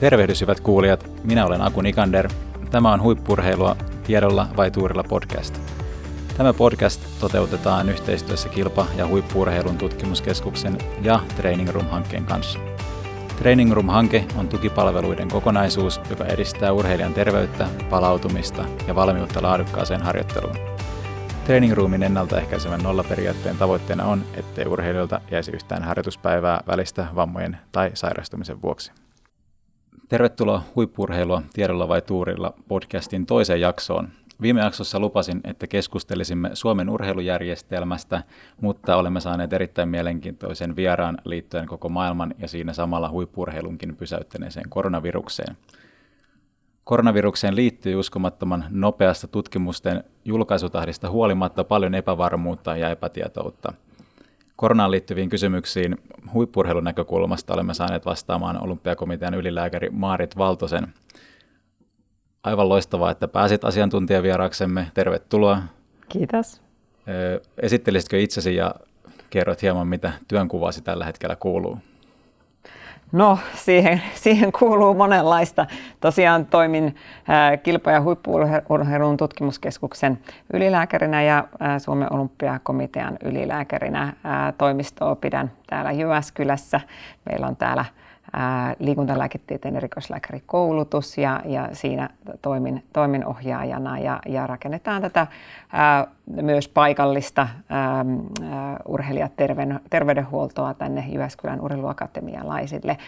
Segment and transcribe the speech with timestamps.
[0.00, 2.28] Tervehdys hyvät kuulijat, minä olen Aku Nikander.
[2.70, 3.76] Tämä on Huippurheilua
[4.06, 5.60] tiedolla vai tuurilla podcast.
[6.36, 12.58] Tämä podcast toteutetaan yhteistyössä Kilpa- ja huippurheilun tutkimuskeskuksen ja Training Room-hankkeen kanssa.
[13.38, 20.56] Training Room-hanke on tukipalveluiden kokonaisuus, joka edistää urheilijan terveyttä, palautumista ja valmiutta laadukkaaseen harjoitteluun.
[21.44, 28.62] Training Roomin ennaltaehkäisevän nollaperiaatteen tavoitteena on, ettei urheilijoilta jäisi yhtään harjoituspäivää välistä vammojen tai sairastumisen
[28.62, 28.92] vuoksi.
[30.08, 34.08] Tervetuloa Huippurheilua tiedolla vai tuurilla podcastin toiseen jaksoon.
[34.42, 38.22] Viime jaksossa lupasin, että keskustelisimme Suomen urheilujärjestelmästä,
[38.60, 45.56] mutta olemme saaneet erittäin mielenkiintoisen vieraan liittyen koko maailman ja siinä samalla huippurheilunkin pysäyttäneeseen koronavirukseen.
[46.84, 53.72] Koronavirukseen liittyy uskomattoman nopeasta tutkimusten julkaisutahdista huolimatta paljon epävarmuutta ja epätietoutta–
[54.60, 55.96] Koronaan liittyviin kysymyksiin
[56.34, 60.94] huippurheilun näkökulmasta olemme saaneet vastaamaan olympiakomitean ylilääkäri Maarit Valtosen.
[62.42, 64.90] Aivan loistavaa, että pääsit asiantuntijavieraaksemme.
[64.94, 65.62] Tervetuloa.
[66.08, 66.62] Kiitos.
[67.62, 68.74] Esittelisitkö itsesi ja
[69.30, 71.78] kerrot hieman, mitä työnkuvasi tällä hetkellä kuuluu?
[73.12, 75.66] No, siihen, siihen kuuluu monenlaista.
[76.00, 76.96] Tosiaan toimin
[77.62, 80.18] kilpa- ja huippuurheilun tutkimuskeskuksen
[80.52, 81.44] ylilääkärinä ja
[81.78, 84.12] Suomen olympiakomitean ylilääkärinä.
[84.58, 86.80] Toimistoa pidän täällä Jyväskylässä.
[87.24, 87.84] Meillä on täällä
[88.78, 92.10] liikuntalääketieteen erikoislääkärikoulutus ja, ja siinä
[92.42, 95.26] toimin, toimin ohjaajana ja, ja rakennetaan tätä
[95.72, 96.06] ää,
[96.42, 97.48] myös paikallista
[98.88, 102.98] urheilijaterveydenhuoltoa tänne Jyväskylän urheiluakatemialaisille.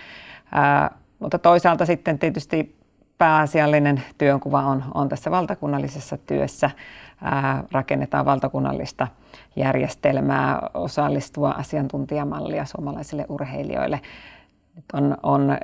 [0.52, 2.76] Ää, mutta toisaalta sitten tietysti
[3.18, 6.70] pääasiallinen työnkuva on, on tässä valtakunnallisessa työssä.
[7.22, 9.08] Ää, rakennetaan valtakunnallista
[9.56, 14.00] järjestelmää, osallistua asiantuntijamallia suomalaisille urheilijoille
[14.92, 15.58] on, on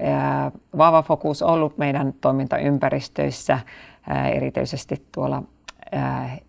[0.78, 3.58] vahva fokus ollut meidän toimintaympäristöissä,
[4.34, 5.42] erityisesti tuolla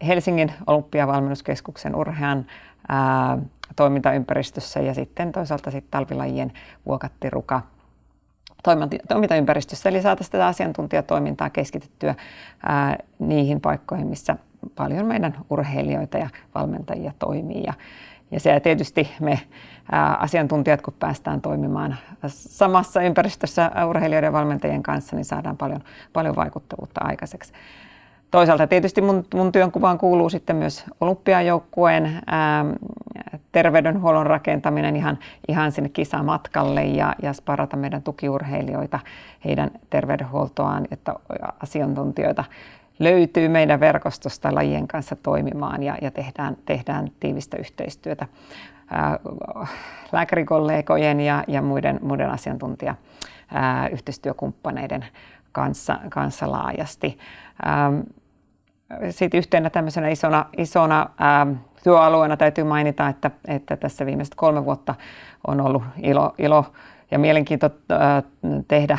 [0.07, 2.45] Helsingin olympiavalmennuskeskuksen urhean
[3.75, 6.53] toimintaympäristössä ja sitten toisaalta sitten talvilajien
[6.85, 7.61] vuokattiruka
[9.07, 9.89] toimintaympäristössä.
[9.89, 12.15] Eli saataisiin tätä asiantuntijatoimintaa keskitettyä
[12.65, 14.35] ää, niihin paikkoihin, missä
[14.75, 17.63] paljon meidän urheilijoita ja valmentajia toimii.
[17.63, 17.73] Ja,
[18.31, 19.39] ja se tietysti me
[20.19, 21.95] asiantuntijat, kun päästään toimimaan
[22.27, 25.81] samassa ympäristössä urheilijoiden ja valmentajien kanssa, niin saadaan paljon,
[26.13, 27.53] paljon vaikuttavuutta aikaiseksi.
[28.31, 32.65] Toisaalta tietysti mun, mun työnkuvaan kuuluu sitten myös olympiajoukkueen ää,
[33.51, 35.17] terveydenhuollon rakentaminen ihan,
[35.47, 38.99] ihan sinne kisamatkalle ja, ja sparata meidän tukiurheilijoita,
[39.45, 41.15] heidän terveydenhuoltoaan, että
[41.59, 42.43] asiantuntijoita
[42.99, 48.27] löytyy meidän verkostosta lajien kanssa toimimaan ja, ja tehdään, tehdään tiivistä yhteistyötä
[48.91, 49.19] ää,
[50.11, 52.95] lääkärikollegojen ja, ja muiden, muiden asiantuntija
[53.91, 55.05] yhteistyökumppaneiden
[55.51, 57.17] kanssa, kanssa laajasti.
[59.09, 61.47] Sitten yhtenä tämmöisenä isona, isona ää,
[61.83, 64.95] työalueena täytyy mainita, että, että tässä viimeiset kolme vuotta
[65.47, 66.65] on ollut ilo, ilo
[67.11, 67.69] ja mielenkiinto
[68.67, 68.97] tehdä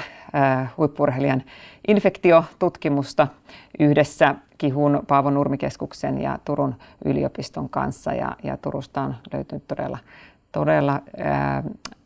[0.77, 1.43] huippurheilijan
[1.89, 3.27] infektiotutkimusta
[3.79, 6.75] yhdessä Kihun Paavo Nurmikeskuksen ja Turun
[7.05, 8.13] yliopiston kanssa.
[8.13, 9.99] Ja, ja Turusta on löytynyt todella,
[10.53, 11.63] todella ää,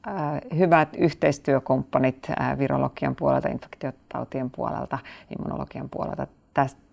[0.06, 4.98] ää, hyvät yhteistyökumppanit ää, virologian puolelta, infektiotautien puolelta,
[5.38, 6.26] immunologian puolelta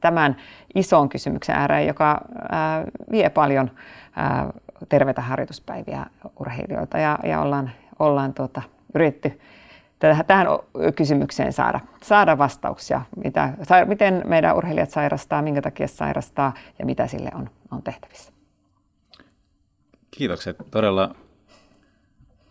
[0.02, 0.36] tämän
[0.76, 3.72] ison kysymyksen ääreen, joka ää, vie paljon
[4.16, 4.54] ää,
[4.90, 6.06] terveitä harjoituspäiviä
[6.40, 8.62] urheilijoilta ja, ja ollaan, ollaan tuota,
[8.96, 9.40] yritetty
[10.00, 10.26] tähän
[10.96, 13.54] kysymykseen saada, saada vastauksia, mitä,
[13.86, 18.34] miten meidän urheilijat sairastaa, minkä takia sairastaa ja mitä sille on, on tehtävissä.
[20.12, 20.58] Kiitokset.
[20.72, 21.16] Todella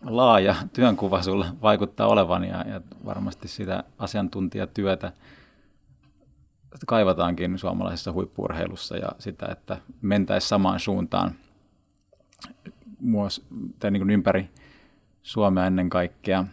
[0.05, 5.11] laaja työnkuva sinulla vaikuttaa olevan ja, ja varmasti sitä asiantuntijatyötä
[6.87, 11.31] kaivataankin suomalaisessa huippurheilussa ja sitä, että mentäisiin samaan suuntaan
[13.79, 14.49] tai niin kuin ympäri
[15.23, 16.45] Suomea ennen kaikkea.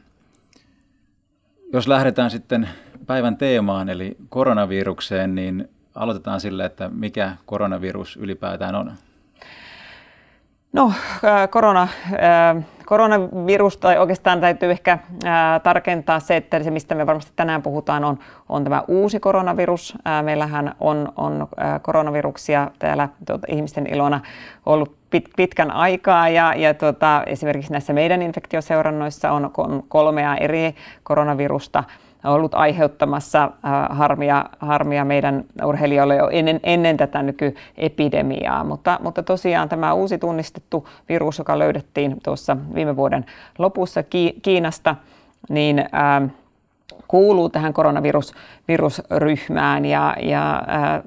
[1.72, 2.68] Jos lähdetään sitten
[3.06, 8.92] päivän teemaan, eli koronavirukseen, niin aloitetaan sille, että mikä koronavirus ylipäätään on.
[10.72, 10.92] No,
[11.50, 11.88] korona,
[12.86, 14.98] koronavirus, tai oikeastaan täytyy ehkä
[15.62, 18.18] tarkentaa se, että se, mistä me varmasti tänään puhutaan, on,
[18.48, 19.98] on tämä uusi koronavirus.
[20.22, 21.48] Meillähän on, on
[21.82, 24.20] koronaviruksia täällä tuota, ihmisten ilona
[24.66, 29.52] ollut pit, pitkän aikaa ja, ja tuota, esimerkiksi näissä meidän infektioseurannoissa on
[29.88, 31.84] kolmea eri koronavirusta–
[32.24, 33.50] ollut aiheuttamassa äh,
[33.90, 38.64] harmia, harmia meidän urheilijoille jo ennen, ennen tätä nykyepidemiaa.
[38.64, 43.26] Mutta, mutta tosiaan tämä uusi tunnistettu virus, joka löydettiin tuossa viime vuoden
[43.58, 44.04] lopussa
[44.42, 44.96] Kiinasta,
[45.48, 46.30] niin ää, äh,
[47.08, 51.02] kuuluu tähän koronavirusryhmään ja, ja ää,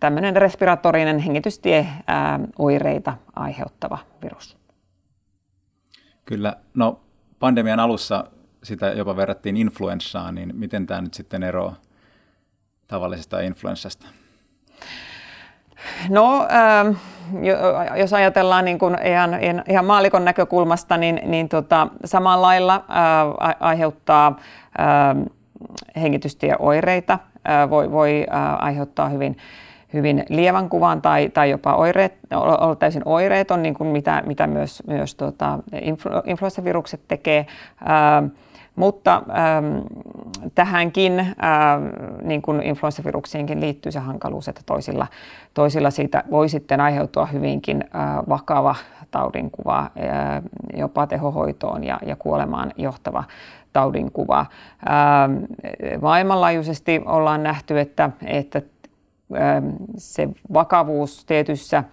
[0.00, 4.56] tämmöinen respiratorinen hengitystieoireita aiheuttava virus.
[6.24, 6.56] Kyllä.
[6.74, 7.00] No
[7.38, 8.24] pandemian alussa
[8.62, 11.74] sitä jopa verrattiin influenssaan, niin miten tämä nyt sitten eroaa
[12.86, 14.06] tavallisesta influenssasta?
[16.08, 16.96] No, äh,
[17.96, 19.30] jos ajatellaan niin kuin ihan,
[19.68, 24.36] ihan maalikon näkökulmasta, niin, niin tota, samalla lailla äh, aiheuttaa
[24.80, 25.32] äh,
[26.02, 27.18] hengitystieoireita,
[27.48, 29.36] äh, voi, voi äh, aiheuttaa hyvin,
[29.92, 34.82] hyvin lievän kuvan tai, tai jopa oireet, olla täysin oireeton, niin kuin mitä, mitä myös,
[34.86, 35.16] myös
[35.82, 37.46] influ, influenssavirukset tekee.
[37.82, 38.30] Äh,
[38.76, 39.76] mutta ähm,
[40.54, 41.26] tähänkin, äh,
[42.22, 45.06] niin kuin influenssaviruksiinkin liittyy se hankaluus, että toisilla,
[45.54, 48.74] toisilla siitä voi sitten aiheutua hyvinkin äh, vakava
[49.10, 49.90] taudinkuva, äh,
[50.76, 53.24] jopa tehohoitoon ja, ja kuolemaan johtava
[53.72, 54.40] taudinkuva.
[54.40, 54.46] Äh,
[56.00, 58.62] maailmanlaajuisesti ollaan nähty, että, että
[59.36, 61.84] ähm, se vakavuus tietyissä äh,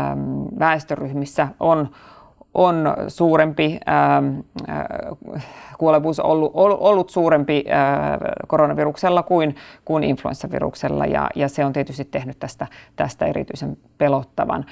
[0.00, 0.20] ähm,
[0.58, 1.88] väestöryhmissä on
[2.56, 4.38] on suurempi, ähm,
[4.68, 12.04] äh, kuolevuus ollut, ollut suurempi äh, koronaviruksella kuin, kuin influenssaviruksella ja, ja se on tietysti
[12.04, 12.66] tehnyt tästä,
[12.96, 14.64] tästä erityisen pelottavan.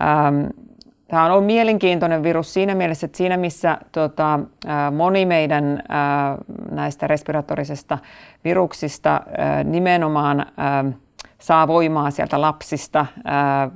[0.00, 0.46] Ähm,
[1.08, 5.82] Tämä on ollut mielenkiintoinen virus siinä mielessä, että siinä missä tota, äh, moni meidän
[6.70, 7.98] näistä respiratorisesta
[8.44, 9.20] viruksista
[9.64, 10.46] nimenomaan
[11.38, 13.70] saa voimaa sieltä lapsista, ää,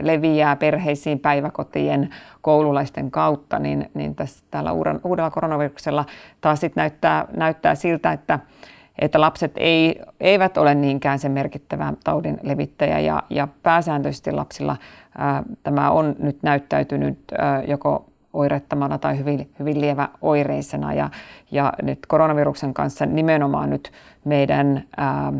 [0.00, 2.10] leviää perheisiin, päiväkotien,
[2.40, 6.04] koululaisten kautta, niin, niin tässä, tällä uudella, uudella koronaviruksella
[6.40, 8.38] taas sit näyttää, näyttää siltä, että,
[8.98, 14.76] että lapset ei, eivät ole niinkään se merkittävä taudin levittäjä ja, ja pääsääntöisesti lapsilla
[15.18, 21.10] ää, tämä on nyt näyttäytynyt ää, joko oirettamana tai hyvin, hyvin lievä oireisena ja,
[21.50, 23.92] ja nyt koronaviruksen kanssa nimenomaan nyt
[24.24, 25.32] meidän ää,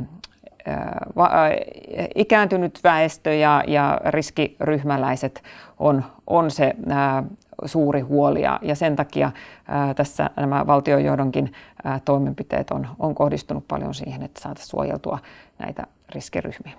[2.14, 5.42] ikääntynyt väestö ja, ja riskiryhmäläiset
[5.78, 7.24] on, on se ää,
[7.64, 9.32] suuri huoli ja, ja sen takia
[9.68, 11.52] ää, tässä nämä valtiojohdonkin
[11.84, 15.18] ää, toimenpiteet on, on kohdistunut paljon siihen, että saataisiin suojeltua
[15.58, 16.72] näitä riskiryhmiä.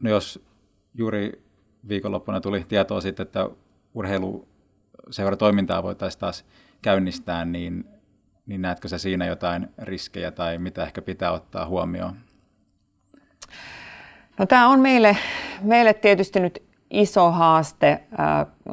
[0.00, 0.44] No jos
[0.94, 1.44] juuri
[1.88, 3.50] viikonloppuna tuli tietoa siitä, että
[3.94, 6.44] urheiluseuratoimintaa voitaisiin taas
[6.82, 7.84] käynnistää, niin
[8.50, 12.16] niin näetkö sä siinä jotain riskejä tai mitä ehkä pitää ottaa huomioon?
[14.38, 15.16] No, tämä on meille,
[15.62, 18.00] meille tietysti nyt iso haaste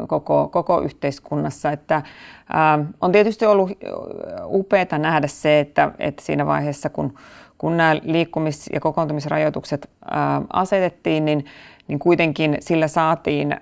[0.07, 1.71] koko, koko yhteiskunnassa.
[1.71, 2.01] Että,
[3.01, 3.71] on tietysti ollut
[4.45, 7.17] upeaa nähdä se, että, että siinä vaiheessa kun,
[7.57, 9.89] kun nämä liikkumis- ja kokoontumisrajoitukset
[10.53, 11.45] asetettiin, niin,
[11.87, 13.55] niin kuitenkin sillä saatiin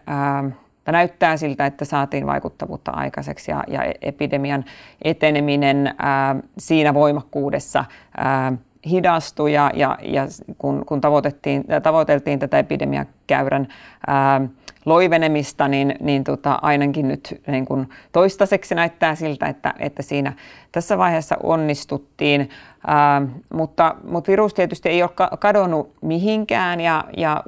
[0.92, 4.66] näyttää siltä, että saatiin vaikuttavuutta aikaiseksi ja, ja epidemian
[5.02, 7.86] eteneminen ää, siinä voimakkuudessa
[8.18, 8.54] ää,
[8.90, 10.28] hidastui ja, ja, ja
[10.58, 13.68] kun, kun tavoitettiin, tavoiteltiin tätä epidemiakäyrän
[14.08, 14.42] ää,
[14.86, 20.34] loivenemista, niin, niin tota, ainakin nyt niin kun toistaiseksi näyttää siltä, että, että siinä
[20.72, 22.50] tässä vaiheessa onnistuttiin.
[22.88, 23.22] Ää,
[23.54, 27.44] mutta, mutta virus tietysti ei ole kadonnut mihinkään ja, ja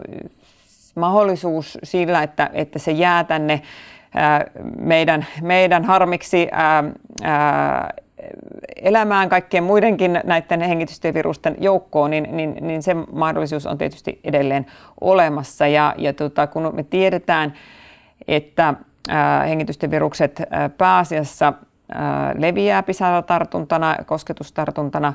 [0.97, 3.61] mahdollisuus sillä, että, että se jää tänne
[4.79, 6.83] meidän, meidän harmiksi ää,
[7.23, 7.93] ää,
[8.75, 14.65] elämään kaikkien muidenkin näiden hengitystievirusten joukkoon, niin, niin, niin se mahdollisuus on tietysti edelleen
[15.01, 15.67] olemassa.
[15.67, 17.53] Ja, ja tota, kun me tiedetään,
[18.27, 18.73] että
[19.09, 21.53] ää, hengitystievirukset ää, pääasiassa
[21.93, 25.13] ää, leviää pisaratartuntana, kosketustartuntana,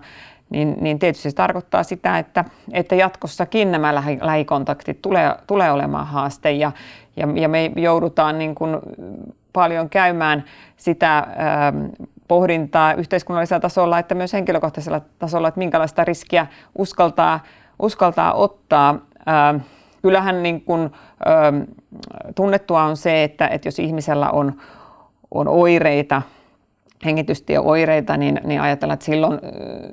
[0.53, 6.07] niin, niin tietysti se tarkoittaa sitä, että, että jatkossakin nämä lähi, lähikontaktit tulee, tulee olemaan
[6.07, 6.73] haaste ja,
[7.17, 8.77] ja, ja me joudutaan niin kuin
[9.53, 10.45] paljon käymään
[10.77, 11.27] sitä äh,
[12.29, 16.47] pohdintaa yhteiskunnallisella tasolla, että myös henkilökohtaisella tasolla, että minkälaista riskiä
[16.79, 17.41] uskaltaa,
[17.79, 18.99] uskaltaa ottaa.
[19.29, 19.61] Äh,
[20.03, 21.77] kyllähän niin kuin, äh,
[22.35, 24.53] tunnettua on se, että, että jos ihmisellä on,
[25.31, 26.23] on oireita,
[27.05, 29.39] hengitystieoireita, niin, niin ajatellaan, että silloin,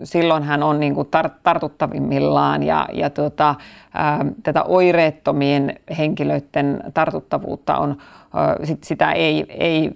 [0.04, 3.56] silloin hän on niin kuin tar, tartuttavimmillaan ja, ja tuota,
[3.94, 7.98] ää, tätä oireettomien henkilöiden tartuttavuutta on,
[8.84, 9.92] sitä ei, ei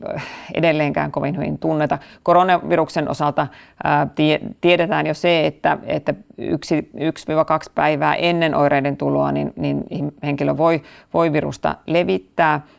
[0.53, 1.97] edelleenkään kovin hyvin tunneta.
[2.23, 3.47] Koronaviruksen osalta
[3.83, 9.83] ää, tie, tiedetään jo se, että, että yksi, 1-2 päivää ennen oireiden tuloa niin, niin
[10.23, 10.81] henkilö voi,
[11.13, 12.61] voi virusta levittää–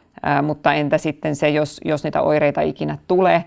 [0.42, 3.44] mutta entä sitten se, jos, jos niitä oireita ikinä tulee,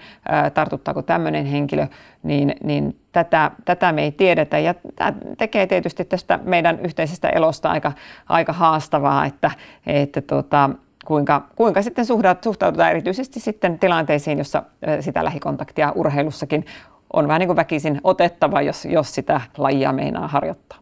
[0.54, 1.88] tartuttaako tämmöinen henkilö,
[2.24, 4.60] niin, niin tätä, tätä me ei tiedetä.
[4.60, 7.92] Ja tämä tekee tietysti tästä meidän yhteisestä elosta aika,
[8.30, 9.52] aika haastavaa, että,
[9.86, 10.70] että tota,
[11.06, 14.64] kuinka, kuinka sitten suhtaudutaan erityisesti sitten tilanteisiin, jossa
[15.00, 16.66] sitä lähikontaktia urheilussakin
[17.14, 20.78] on vähän niin kuin väkisin otettava, jos, jos sitä lajia meinaa harjoittaa.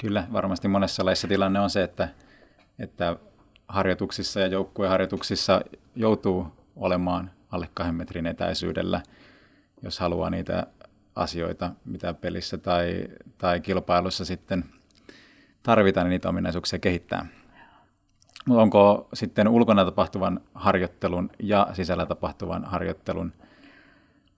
[0.00, 2.08] Kyllä, varmasti monessa lajissa tilanne on se, että,
[2.78, 3.16] että
[3.68, 5.60] harjoituksissa ja joukkueharjoituksissa
[5.96, 9.02] joutuu olemaan alle kahden metrin etäisyydellä,
[9.82, 10.66] jos haluaa niitä
[11.16, 14.64] asioita, mitä pelissä tai, tai kilpailussa sitten
[15.62, 17.26] tarvitaan, niin niitä ominaisuuksia kehittää.
[18.46, 23.32] Mutta onko sitten ulkona tapahtuvan harjoittelun ja sisällä tapahtuvan harjoittelun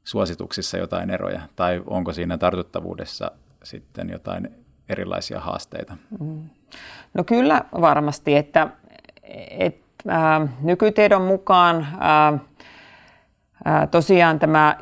[0.04, 3.30] suosituksissa jotain eroja, tai onko siinä tartuttavuudessa
[3.62, 4.48] sitten jotain
[4.88, 5.96] erilaisia haasteita?
[6.20, 6.42] Mm.
[7.14, 8.68] No kyllä varmasti, että,
[9.50, 12.40] että äh, nykytiedon mukaan äh,
[13.66, 14.76] äh, tosiaan tämä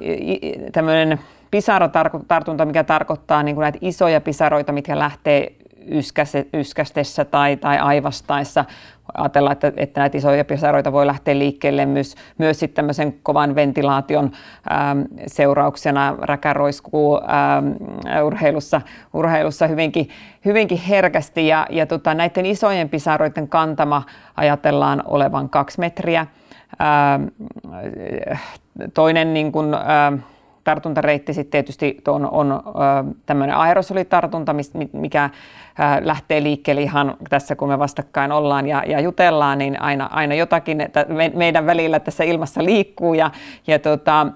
[0.72, 1.20] tämmöinen
[1.50, 5.52] pisaratartunta, mikä tarkoittaa niin kuin näitä isoja pisaroita, mitkä lähtee
[6.54, 8.64] yskästessä tai, tai aivastaessa.
[9.14, 14.32] Ajatellaan, että, että näitä isoja pisaroita voi lähteä liikkeelle myös, myös sitten tämmöisen kovan ventilaation
[14.72, 16.16] ähm, seurauksena.
[16.20, 18.80] Räkäroiskuu ähm, urheilussa,
[19.12, 20.08] urheilussa hyvinkin,
[20.44, 24.02] hyvinkin herkästi ja, ja tota, näiden isojen pisaroiden kantama
[24.36, 26.26] ajatellaan olevan kaksi metriä.
[26.80, 27.24] Ähm,
[28.94, 30.33] toinen niin kuin, ähm,
[30.64, 32.62] tartuntareitti sitten tietysti on, on
[33.26, 34.54] tämmöinen aerosolitartunta,
[34.92, 35.30] mikä
[36.00, 40.80] lähtee liikkeelle ihan tässä, kun me vastakkain ollaan ja, ja jutellaan, niin aina, aina jotakin
[40.80, 43.30] että me, meidän välillä tässä ilmassa liikkuu ja,
[43.66, 44.26] ja tota,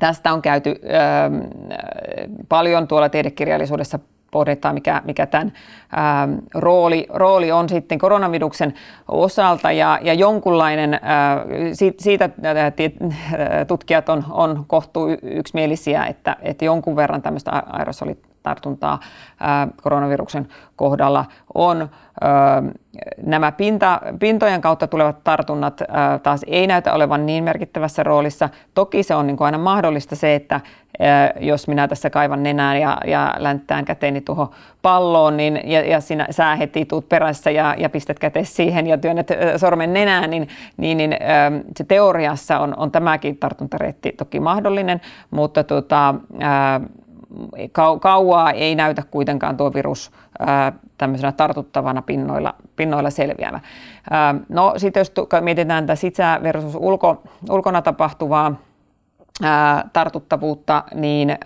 [0.00, 0.80] Tästä on käyty
[2.48, 3.98] paljon tuolla tiedekirjallisuudessa
[4.34, 5.52] pohditaan, mikä, mikä tämän
[5.92, 8.74] ää, rooli, rooli on sitten koronaviruksen
[9.08, 9.72] osalta.
[9.72, 11.44] Ja, ja jonkunlainen, ää,
[11.98, 12.72] siitä ää,
[13.64, 18.33] tutkijat on, on kohtuu yksimielisiä, että, että jonkun verran tämmöistä aerosolitartuntaa
[19.40, 21.24] ää, koronaviruksen kohdalla
[21.54, 21.88] on.
[23.26, 25.80] Nämä pinta, pintojen kautta tulevat tartunnat
[26.22, 28.48] taas ei näytä olevan niin merkittävässä roolissa.
[28.74, 30.60] Toki se on niin kuin aina mahdollista se, että
[31.40, 34.50] jos minä tässä kaivan nenään ja, ja länttään käteeni tuohon
[34.82, 38.98] palloon, niin, ja, ja sinä, sä heti tuut perässä ja, ja pistät käteen siihen ja
[38.98, 41.16] työnnät sormen nenään, niin, niin, niin
[41.76, 46.14] se teoriassa on, on tämäkin tartuntareitti toki mahdollinen, mutta tota,
[48.00, 50.10] kauaa ei näytä kuitenkaan tuo virus
[50.98, 53.60] tämmöisenä tartuttavana pinnoilla, pinnoilla selviävä.
[54.48, 58.54] No sitten jos mietitään tätä sisä versus ulko, ulkona tapahtuvaa
[59.92, 61.38] tartuttavuutta, niin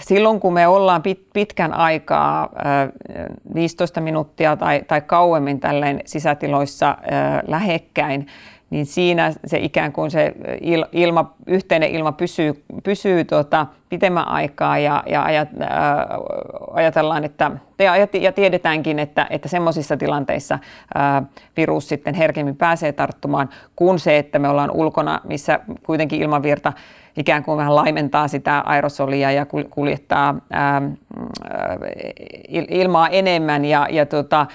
[0.00, 2.48] silloin kun me ollaan pitkän aikaa,
[3.54, 6.98] 15 minuuttia tai, tai kauemmin tälleen sisätiloissa
[7.46, 8.26] lähekkäin,
[8.72, 10.32] niin siinä se ikään kuin se
[10.92, 16.06] ilma, yhteinen ilma pysyy, pysyy tuota, pitemmän aikaa ja, ja ajat, ää,
[16.72, 20.58] ajatellaan, että ja, ja tiedetäänkin, että, että semmoisissa tilanteissa
[20.94, 21.22] ää,
[21.56, 26.72] virus sitten herkemmin pääsee tarttumaan kuin se, että me ollaan ulkona, missä kuitenkin ilmavirta
[27.16, 30.82] ikään kuin vähän laimentaa sitä aerosolia ja kuljettaa ää,
[32.68, 34.46] ilmaa enemmän ja, ja tota,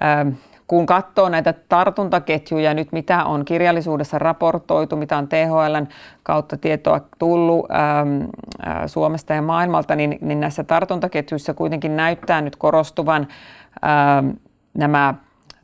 [0.00, 0.26] ää,
[0.66, 5.86] kun katsoo näitä tartuntaketjuja nyt, mitä on kirjallisuudessa raportoitu, mitä on THLn
[6.22, 8.22] kautta tietoa tullut ähm,
[8.66, 13.28] äh, Suomesta ja maailmalta, niin, niin näissä tartuntaketjuissa kuitenkin näyttää nyt korostuvan
[13.84, 14.30] ähm,
[14.74, 15.14] nämä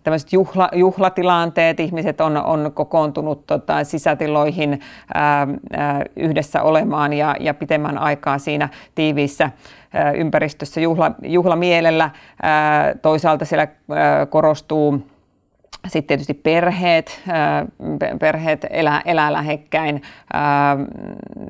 [0.03, 4.81] tämmöiset juhla, juhlatilanteet, ihmiset on, on kokoontunut tota, sisätiloihin
[5.15, 9.51] ää, ää, yhdessä olemaan ja, ja pitemmän aikaa siinä tiiviissä
[9.93, 12.11] ää, ympäristössä juhla, juhlamielellä.
[12.43, 15.10] Ää, toisaalta siellä ää, korostuu
[15.89, 17.23] sitten tietysti perheet,
[18.21, 20.03] perheet elää, elää lähekkäin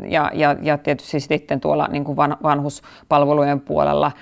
[0.08, 4.12] ja, ja, ja tietysti sitten tuolla niin kuin vanhuspalvelujen puolella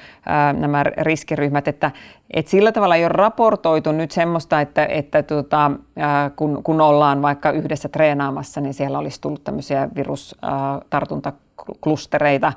[0.52, 1.90] nämä riskiryhmät, että,
[2.30, 5.70] että sillä tavalla ei ole raportoitu nyt semmoista, että, että tota,
[6.36, 12.52] kun, kun ollaan vaikka yhdessä treenaamassa, niin siellä olisi tullut tämmöisiä virustartuntaklustereita.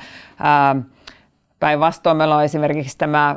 [1.59, 3.35] Päinvastoin meillä on esimerkiksi tämä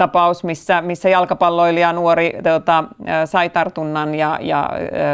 [0.00, 2.84] tapaus, missä, missä jalkapalloilija nuori tota,
[3.24, 4.70] sai tartunnan ja, ja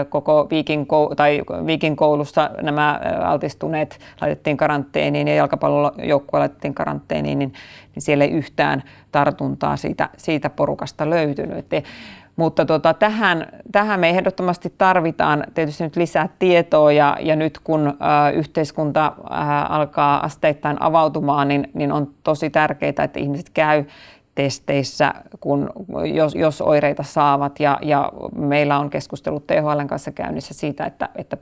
[0.08, 7.52] koko Viikin, tai Viikin koulussa nämä altistuneet laitettiin karanteeniin ja jalkapallojoukkue laitettiin karanteeniin, niin,
[7.94, 11.72] niin siellä ei yhtään tartuntaa siitä, siitä porukasta löytynyt.
[11.72, 11.84] Et,
[12.36, 17.86] mutta tota, tähän, tähän me ehdottomasti tarvitaan tietysti nyt lisää tietoa ja, ja nyt kun
[17.86, 23.84] ä, yhteiskunta ä, alkaa asteittain avautumaan, niin, niin on tosi tärkeää, että ihmiset käy
[24.36, 25.70] testeissä, kun,
[26.14, 27.60] jos, jos oireita saavat.
[27.60, 31.36] Ja, ja meillä on keskustelut THL kanssa käynnissä siitä, että, että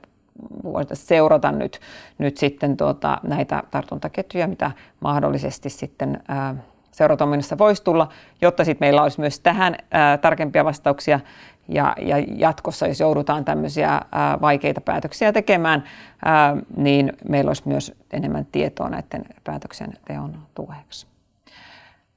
[0.63, 1.79] voitaisiin seurata nyt,
[2.17, 6.55] nyt sitten tuota, näitä tartuntaketjuja, mitä mahdollisesti sitten ää,
[6.91, 8.09] serotoninissa voisi tulla,
[8.41, 11.19] jotta sitten meillä olisi myös tähän ää, tarkempia vastauksia
[11.67, 15.83] ja, ja jatkossa, jos joudutaan tämmöisiä ää, vaikeita päätöksiä tekemään,
[16.25, 21.14] ää, niin meillä olisi myös enemmän tietoa näiden päätöksenteon tueksi.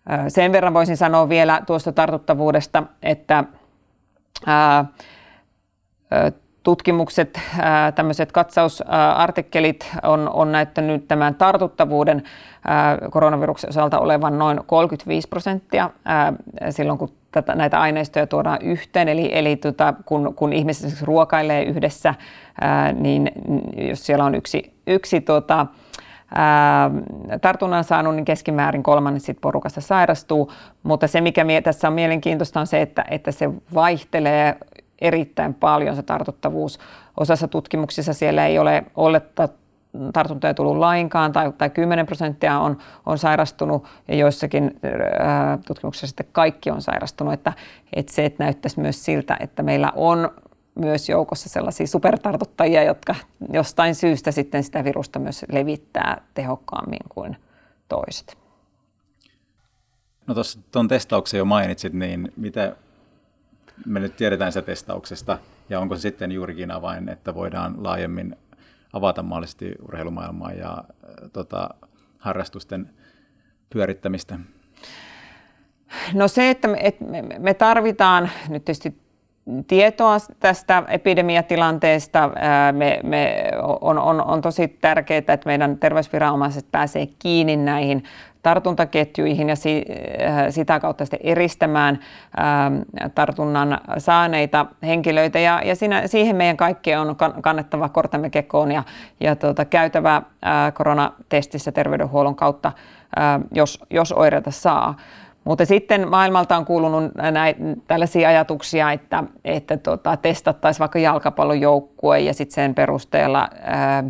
[0.08, 3.44] Ää, sen verran voisin sanoa vielä tuosta tartuttavuudesta, että
[4.46, 4.84] ää,
[6.62, 7.40] tutkimukset,
[7.94, 12.22] tämmöiset katsausartikkelit on, on näyttänyt tämän tartuttavuuden
[13.10, 15.90] koronaviruksen osalta olevan noin 35 prosenttia
[16.70, 19.08] silloin, kun tätä, näitä aineistoja tuodaan yhteen.
[19.08, 22.14] Eli, eli tota, kun, kun ihmiset ruokailee yhdessä,
[22.94, 23.32] niin
[23.88, 25.66] jos siellä on yksi, yksi tota,
[26.34, 26.90] ää,
[27.40, 30.52] tartunnan saanut, niin keskimäärin kolmannes sit porukasta sairastuu.
[30.82, 34.56] Mutta se, mikä tässä on mielenkiintoista, on se, että, että se vaihtelee
[34.98, 36.78] erittäin paljon se tartuttavuus.
[37.16, 39.48] Osassa tutkimuksissa siellä ei ole olletta
[40.12, 44.80] tartuntoja tullut lainkaan tai, tai 10 prosenttia on, on sairastunut ja joissakin
[45.18, 47.34] ää, tutkimuksissa sitten kaikki on sairastunut.
[47.34, 47.52] Että,
[47.92, 50.30] että se että näyttäisi myös siltä, että meillä on
[50.78, 53.14] myös joukossa sellaisia supertartuttajia, jotka
[53.52, 57.36] jostain syystä sitten sitä virusta myös levittää tehokkaammin kuin
[57.88, 58.38] toiset.
[60.26, 62.76] No tuossa tuon testauksen jo mainitsit, niin mitä
[63.86, 68.36] me nyt tiedetään sitä testauksesta, ja onko se sitten juurikin avain, että voidaan laajemmin
[68.92, 71.70] avata mahdollisesti urheilumaailmaa ja äh, tota,
[72.18, 72.90] harrastusten
[73.70, 74.38] pyörittämistä?
[76.14, 77.04] No se, että me, että
[77.38, 79.07] me tarvitaan nyt tietysti
[79.66, 82.30] tietoa tästä epidemiatilanteesta.
[82.72, 83.50] Me, me
[83.80, 88.04] on, on, on tosi tärkeää, että meidän terveysviranomaiset pääsee kiinni näihin
[88.42, 89.84] tartuntaketjuihin ja si,
[90.50, 91.98] sitä kautta sitten eristämään
[93.14, 95.38] tartunnan saaneita henkilöitä.
[95.38, 98.82] Ja, ja siinä, siihen meidän kaikkien on kannettava kortemme kekoon ja,
[99.20, 100.22] ja tuota, käytävä
[100.74, 102.72] koronatestissä terveydenhuollon kautta,
[103.52, 104.94] jos, jos oireita saa.
[105.48, 112.20] Mutta sitten maailmalta on kuulunut näitä, tällaisia ajatuksia, että, että tota, testattaisiin vaikka jalkapallon joukkue
[112.20, 114.04] ja sitten sen perusteella, ää,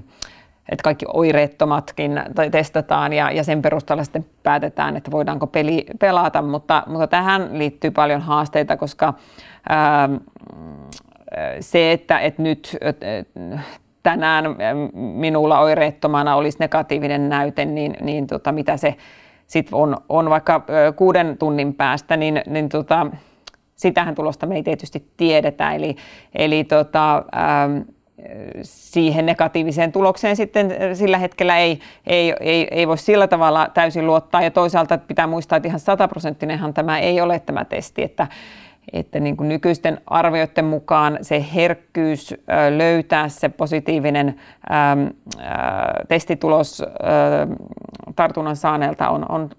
[0.68, 6.42] että kaikki oireettomatkin testataan ja, ja sen perusteella sitten päätetään, että voidaanko peli pelata.
[6.42, 9.14] Mutta, mutta tähän liittyy paljon haasteita, koska
[9.68, 10.08] ää,
[11.60, 12.76] se, että, että nyt
[14.02, 14.44] tänään
[14.92, 18.96] minulla oireettomana olisi negatiivinen näyte, niin, niin tota, mitä se
[19.48, 20.64] sit on, on vaikka
[20.96, 23.06] kuuden tunnin päästä, niin, niin tota,
[23.74, 25.74] sitähän tulosta me ei tietysti tiedetä.
[25.74, 25.96] Eli,
[26.34, 27.78] eli tota, ähm,
[28.62, 34.42] siihen negatiiviseen tulokseen sitten sillä hetkellä ei, ei, ei, ei voi sillä tavalla täysin luottaa.
[34.42, 38.26] Ja toisaalta pitää muistaa, että ihan sataprosenttinenhan tämä ei ole tämä testi, että,
[38.92, 42.34] että niin kuin nykyisten arvioiden mukaan se herkkyys
[42.76, 44.40] löytää se positiivinen
[46.08, 46.82] testitulos
[48.16, 49.50] tartunnan saaneelta on, on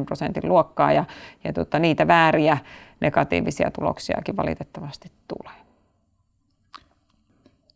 [0.00, 1.04] 60-80 prosentin luokkaa ja,
[1.44, 2.58] ja tota, niitä vääriä
[3.00, 5.56] negatiivisia tuloksiakin valitettavasti tulee.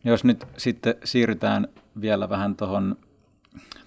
[0.04, 1.68] Jos nyt sitten siirrytään
[2.00, 2.96] vielä vähän tuohon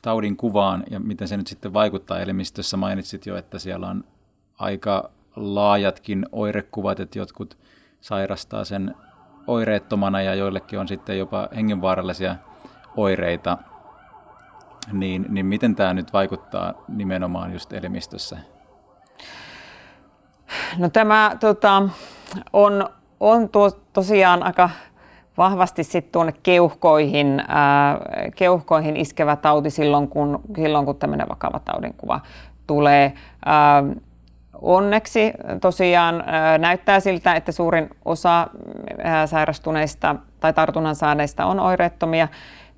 [0.01, 2.77] taudin kuvaan ja miten se nyt sitten vaikuttaa elimistössä.
[2.77, 4.03] Mainitsit jo, että siellä on
[4.59, 7.57] aika laajatkin oirekuvat, että jotkut
[8.01, 8.95] sairastaa sen
[9.47, 12.35] oireettomana ja joillekin on sitten jopa hengenvaarallisia
[12.97, 13.57] oireita.
[14.91, 18.37] Niin, niin miten tämä nyt vaikuttaa nimenomaan just elimistössä?
[20.77, 21.83] No tämä tota,
[22.53, 24.69] on, on tuo, tosiaan aika
[25.37, 27.99] vahvasti sitten tuonne keuhkoihin, ää,
[28.35, 32.21] keuhkoihin iskevä tauti silloin, kun, silloin, kun tämmöinen vakava taudinkuva
[32.67, 33.13] tulee.
[33.45, 33.83] Ää,
[34.61, 36.23] Onneksi tosiaan
[36.57, 38.47] näyttää siltä, että suurin osa
[39.25, 42.27] sairastuneista tai tartunnan saaneista on oireettomia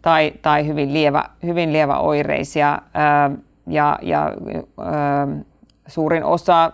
[0.02, 2.80] tai, tai hyvin, lievä, hyvin lievä oireisia.
[3.68, 4.32] Ja, ja
[5.88, 6.72] suurin osa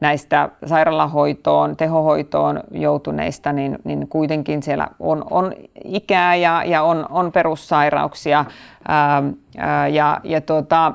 [0.00, 5.52] näistä sairaalahoitoon, tehohoitoon joutuneista, niin, niin kuitenkin siellä on, on
[5.84, 8.44] ikää ja, ja on, on perussairauksia.
[8.88, 9.22] Ää,
[9.58, 10.92] ää, ja, ja tuota,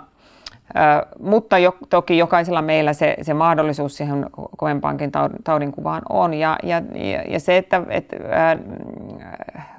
[1.19, 4.25] mutta jo, toki jokaisella meillä se, se mahdollisuus siihen
[4.57, 5.11] kovempaankin
[5.43, 6.33] taudinkuvaan on.
[6.33, 6.81] Ja, ja,
[7.29, 8.17] ja se, että, että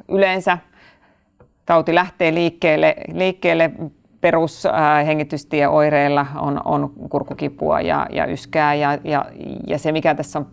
[0.09, 0.59] yleensä
[1.67, 3.71] tauti lähtee liikkeelle, liikkeelle
[4.21, 8.75] perushengitystieoireilla on, on kurkukipua ja, ja yskää.
[8.75, 9.25] Ja, ja,
[9.67, 10.47] ja se, mikä tässä on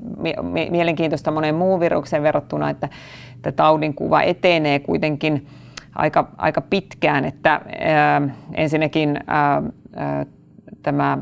[0.70, 2.89] mielenkiintoista monen muun virukseen verrattuna, että,
[3.36, 5.48] että taudinkuva etenee kuitenkin
[5.96, 8.22] aika, aika pitkään, että ää,
[8.54, 9.63] ensinnäkin ää,
[10.84, 11.18] tämä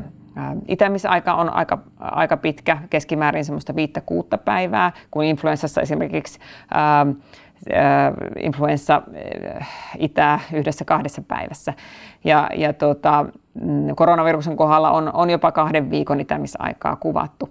[0.68, 6.38] Itämisaika on aika, aika pitkä, keskimäärin semmoista viittä kuutta päivää, kun influenssassa esimerkiksi
[8.42, 9.02] influenssa
[9.98, 11.74] itää yhdessä kahdessa päivässä.
[12.24, 13.26] Ja, ja tota,
[13.64, 17.48] mm, koronaviruksen kohdalla on, on jopa kahden viikon itämisaikaa kuvattu.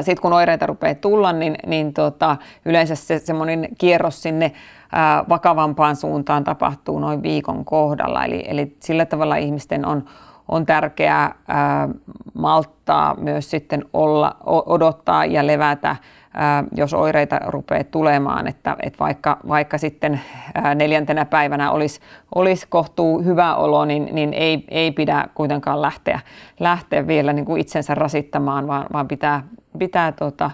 [0.00, 4.52] Sitten kun oireita rupeaa tulla, niin, niin tota, yleensä se semmoinen kierros sinne
[4.92, 8.24] ää, vakavampaan suuntaan tapahtuu noin viikon kohdalla.
[8.24, 10.04] Eli, eli sillä tavalla ihmisten on,
[10.48, 11.88] on tärkeää ää,
[12.34, 15.96] malttaa myös sitten olla, odottaa ja levätä,
[16.34, 20.20] ää, jos oireita rupeaa tulemaan, että, että vaikka, vaikka sitten
[20.54, 22.00] ää, neljäntenä päivänä olisi,
[22.34, 26.20] olisi kohtuu hyvä olo, niin, niin ei, ei pidä kuitenkaan lähteä,
[26.60, 29.42] lähteä vielä niin kuin itsensä rasittamaan, vaan, vaan pitää,
[29.78, 30.50] pitää tota,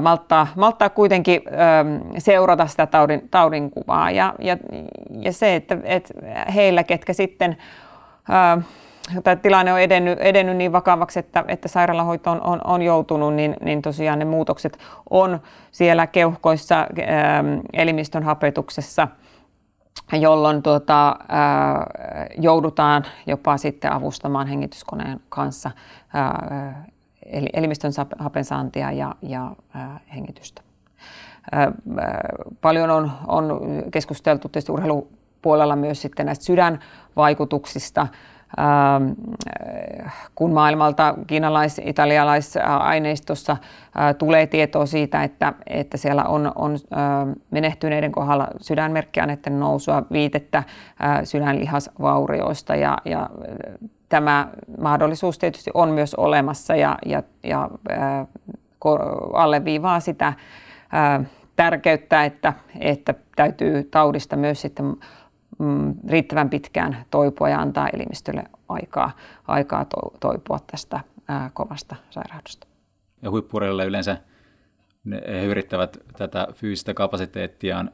[0.00, 1.42] malttaa, malttaa kuitenkin
[2.18, 4.10] seurata sitä taudin, taudin kuvaa.
[4.10, 4.56] Ja, ja,
[5.10, 6.14] ja se, että, että
[6.54, 7.56] heillä, ketkä sitten
[9.24, 13.82] tai tilanne on edennyt, edennyt niin vakavaksi, että, että sairaalahoitoon on, on joutunut, niin, niin
[13.82, 14.78] tosiaan ne muutokset
[15.10, 16.86] on siellä keuhkoissa,
[17.72, 19.08] elimistön hapetuksessa,
[20.12, 21.86] jolloin tuota, ää,
[22.38, 25.70] joudutaan jopa sitten avustamaan hengityskoneen kanssa
[26.14, 26.84] ää,
[27.52, 30.62] elimistön hapensaantia ja, ja ää, hengitystä.
[31.52, 31.72] Ää,
[32.60, 33.60] paljon on, on
[33.90, 38.06] keskusteltu tietysti urheilupuolella myös sitten näistä sydänvaikutuksista,
[38.58, 39.10] Ähm,
[40.34, 43.58] kun maailmalta kiinalais-italialais-aineistossa äh,
[44.18, 46.78] tulee tietoa siitä, että, että siellä on, on äh,
[47.50, 50.64] menehtyneiden kohdalla sydänmerkkiaineiden nousua, viitettä äh,
[51.24, 53.30] sydänlihasvaurioista ja, ja
[54.08, 54.48] tämä
[54.80, 57.70] mahdollisuus tietysti on myös olemassa ja, ja, ja
[59.32, 60.32] alleviivaa sitä
[61.56, 64.96] tärkeyttä, että, että täytyy taudista myös sitten
[65.58, 69.10] mm, riittävän pitkään toipua ja antaa elimistölle aikaa,
[69.48, 72.66] aikaa to, toipua tästä ää, kovasta sairaudesta.
[73.22, 74.16] Ja huippureille yleensä
[75.04, 77.90] ne, he yrittävät tätä fyysistä kapasiteettiaan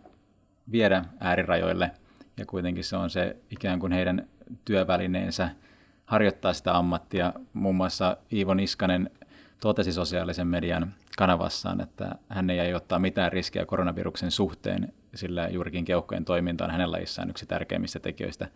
[0.72, 1.90] viedä äärirajoille
[2.37, 4.29] ja kuitenkin se on se ikään kuin heidän
[4.64, 5.50] työvälineensä
[6.06, 7.32] harjoittaa sitä ammattia.
[7.52, 9.10] Muun muassa Iivo Niskanen
[9.60, 16.24] totesi sosiaalisen median kanavassaan, että hän ei ottaa mitään riskejä koronaviruksen suhteen, sillä juurikin keuhkojen
[16.24, 18.48] toiminta on hänen lajissaan yksi tärkeimmistä tekijöistä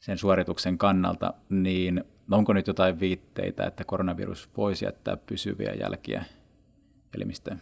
[0.00, 6.24] sen suorituksen kannalta, niin onko nyt jotain viitteitä, että koronavirus voisi jättää pysyviä jälkiä
[7.14, 7.60] elimistöön?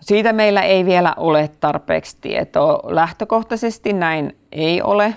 [0.00, 2.94] Siitä meillä ei vielä ole tarpeeksi tietoa.
[2.94, 5.14] Lähtökohtaisesti näin ei ole,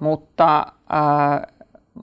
[0.00, 0.66] mutta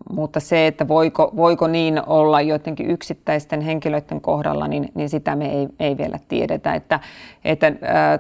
[0.10, 5.52] mutta se, että voiko, voiko niin olla jotenkin yksittäisten henkilöiden kohdalla, niin, niin sitä me
[5.52, 6.74] ei, ei vielä tiedetä.
[6.74, 7.00] Että,
[7.46, 8.20] että ää,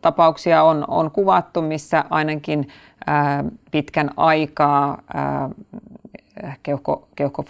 [0.00, 2.68] tapauksia on, on kuvattu, missä ainakin
[3.06, 5.50] ää, pitkän aikaa ää,
[6.62, 7.44] keuhko, keuhko,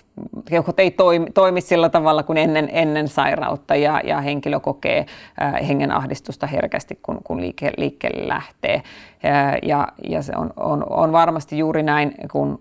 [0.45, 5.07] keuhkot ei toimi, toimi sillä tavalla kuin ennen, ennen sairautta ja, ja henkilö kokee
[5.41, 8.83] ää, hengenahdistusta herkästi, kun, kun liike, liikkeelle lähtee.
[9.23, 12.59] Ää, ja, ja se on, on, on varmasti juuri näin, kun,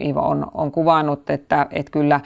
[0.00, 2.20] Iivo on, on kuvannut, että, että kyllä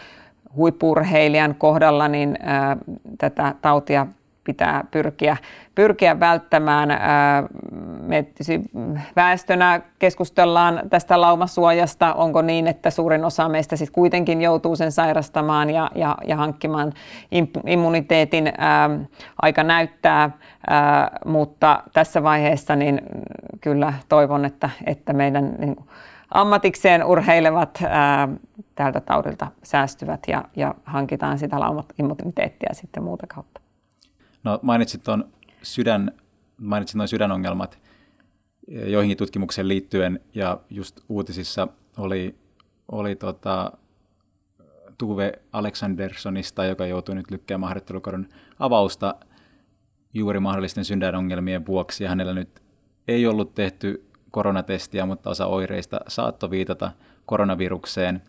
[0.56, 2.76] huippurheilijan kohdalla niin ää,
[3.18, 4.06] tätä tautia
[4.48, 5.36] pitää pyrkiä,
[5.74, 6.88] pyrkiä välttämään.
[8.00, 8.26] Me
[9.16, 12.14] väestönä keskustellaan tästä laumasuojasta.
[12.14, 16.92] Onko niin, että suurin osa meistä sitten kuitenkin joutuu sen sairastamaan ja, ja, ja hankkimaan
[17.66, 18.52] immuniteetin
[19.42, 20.30] aika näyttää,
[20.66, 23.00] ää, mutta tässä vaiheessa niin
[23.60, 25.76] kyllä toivon, että, että meidän niin
[26.34, 28.28] ammatikseen urheilevat ää,
[28.74, 33.67] tältä taudilta säästyvät ja, ja hankitaan sitä laumat-immuniteettia sitten muuta kautta.
[34.44, 36.12] No mainitsit tuon sydän,
[36.60, 37.78] mainitsit noin sydänongelmat
[38.68, 42.38] joihinkin tutkimukseen liittyen ja just uutisissa oli,
[42.92, 43.72] oli tota,
[44.98, 49.14] Tuve Aleksandersonista, joka joutui nyt lykkäämään harjoittelukauden avausta
[50.14, 52.62] juuri mahdollisten sydänongelmien vuoksi ja hänellä nyt
[53.08, 56.92] ei ollut tehty koronatestiä, mutta osa oireista saattoi viitata
[57.26, 58.22] koronavirukseen,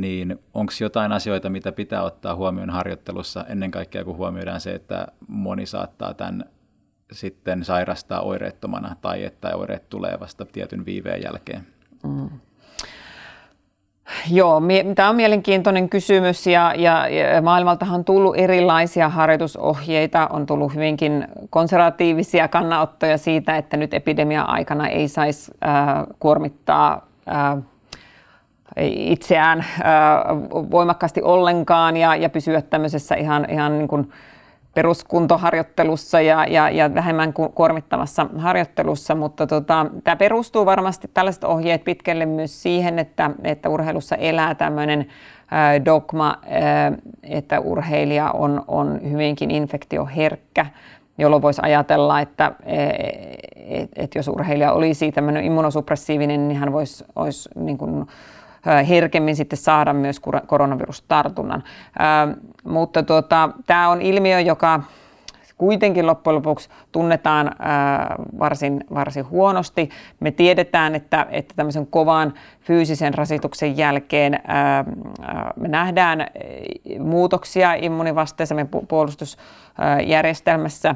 [0.00, 5.06] niin onko jotain asioita, mitä pitää ottaa huomioon harjoittelussa ennen kaikkea, kun huomioidaan se, että
[5.28, 6.44] moni saattaa tämän
[7.12, 11.66] sitten sairastaa oireettomana tai että oireet tulee vasta tietyn viiveen jälkeen?
[12.02, 12.30] Mm.
[14.30, 14.62] Joo,
[14.94, 21.28] tämä on mielenkiintoinen kysymys ja, ja, ja maailmaltahan on tullut erilaisia harjoitusohjeita, on tullut hyvinkin
[21.50, 27.62] konservatiivisia kannanottoja siitä, että nyt epidemia-aikana ei saisi äh, kuormittaa äh,
[28.80, 29.64] itseään
[30.70, 34.12] voimakkaasti ollenkaan ja, ja pysyä tämmöisessä ihan, ihan niin kuin,
[34.74, 42.26] peruskuntoharjoittelussa ja, ja, ja vähemmän kuormittavassa harjoittelussa, mutta tota, tämä perustuu varmasti tällaiset ohjeet pitkälle
[42.26, 45.06] myös siihen, että, että urheilussa elää tämmöinen
[45.84, 46.34] dogma,
[47.22, 50.66] että urheilija on, on hyvinkin infektioherkkä,
[51.18, 52.52] jolloin voisi ajatella, että
[53.56, 58.06] et, et jos urheilija olisi tämmöinen immunosuppressiivinen, niin hän voisi, olisi niin kuin,
[58.88, 61.64] herkemmin sitten saada myös koronavirustartunnan.
[62.64, 64.80] Mutta tuota, tämä on ilmiö, joka
[65.58, 67.50] kuitenkin loppujen lopuksi tunnetaan
[68.38, 69.90] varsin, varsin huonosti.
[70.20, 74.40] Me tiedetään, että, että tämmöisen kovan fyysisen rasituksen jälkeen
[75.56, 76.26] me nähdään
[76.98, 80.94] muutoksia immunivasteessa meidän puolustusjärjestelmässä,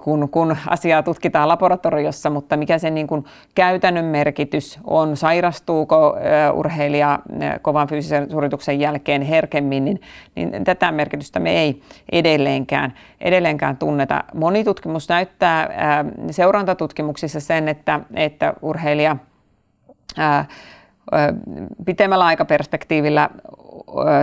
[0.00, 6.16] kun, kun asiaa tutkitaan laboratoriossa, mutta mikä sen niin kuin käytännön merkitys on, sairastuuko
[6.54, 7.18] urheilija
[7.62, 10.00] kovan fyysisen suorituksen jälkeen herkemmin, niin,
[10.34, 14.24] niin tätä merkitystä me ei edelleenkään, edelleenkään tunneta.
[14.34, 19.16] Moni tutkimus näyttää ää, seurantatutkimuksissa sen, että, että urheilija–
[21.84, 23.30] pitemmällä aikaperspektiivillä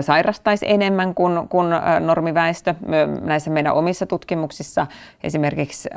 [0.02, 1.68] sairastaisi enemmän kuin, kuin
[2.00, 2.76] normiväestö.
[3.22, 4.88] Näissä meidän omissa tutkimuksissa,
[5.24, 5.90] esimerkiksi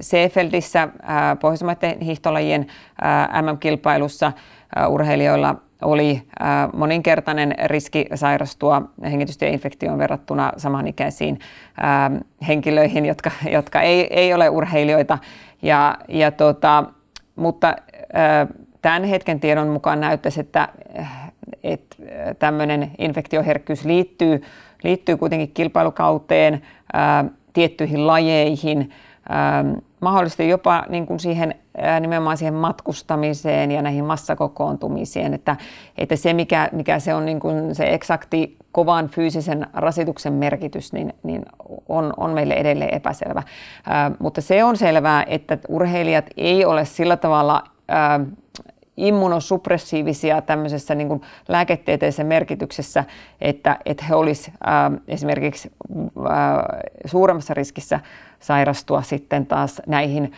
[0.00, 0.88] Seefeldissä,
[1.40, 2.66] Pohjoismaiden hiihtolajien
[3.42, 4.32] MM-kilpailussa
[4.88, 6.22] urheilijoilla oli
[6.72, 11.38] moninkertainen riski sairastua hengitystieinfektioon verrattuna samanikäisiin
[12.48, 15.18] henkilöihin, jotka, jotka ei, ei ole urheilijoita.
[15.62, 16.84] Ja, ja tota,
[17.36, 17.76] mutta
[18.82, 20.68] tämän hetken tiedon mukaan näyttäisi, että,
[21.62, 21.96] että
[22.38, 24.42] tämmöinen infektioherkkyys liittyy,
[24.84, 26.62] liittyy kuitenkin kilpailukauteen,
[27.52, 28.90] tiettyihin lajeihin,
[30.00, 31.54] mahdollisesti jopa niin kuin siihen,
[32.00, 35.56] nimenomaan siihen matkustamiseen ja näihin massakokoontumisiin, että,
[35.98, 41.14] että se mikä, mikä se on niin kuin se eksakti kovan fyysisen rasituksen merkitys, niin,
[41.22, 41.42] niin
[41.88, 43.42] on, on meille edelleen epäselvä.
[44.18, 47.64] mutta se on selvää, että urheilijat ei ole sillä tavalla
[48.96, 53.04] immunosuppressiivisia tämmöisessä niin kuin lääketieteellisessä merkityksessä,
[53.40, 54.60] että, että he olisivat
[55.08, 55.72] esimerkiksi
[57.06, 58.00] suuremmassa riskissä
[58.40, 60.32] sairastua sitten taas näihin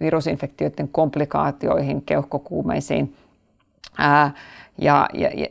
[0.00, 3.16] virusinfektioiden komplikaatioihin, keuhkokuumeisiin.
[3.98, 4.30] Ää,
[4.78, 5.46] ja, ja, ja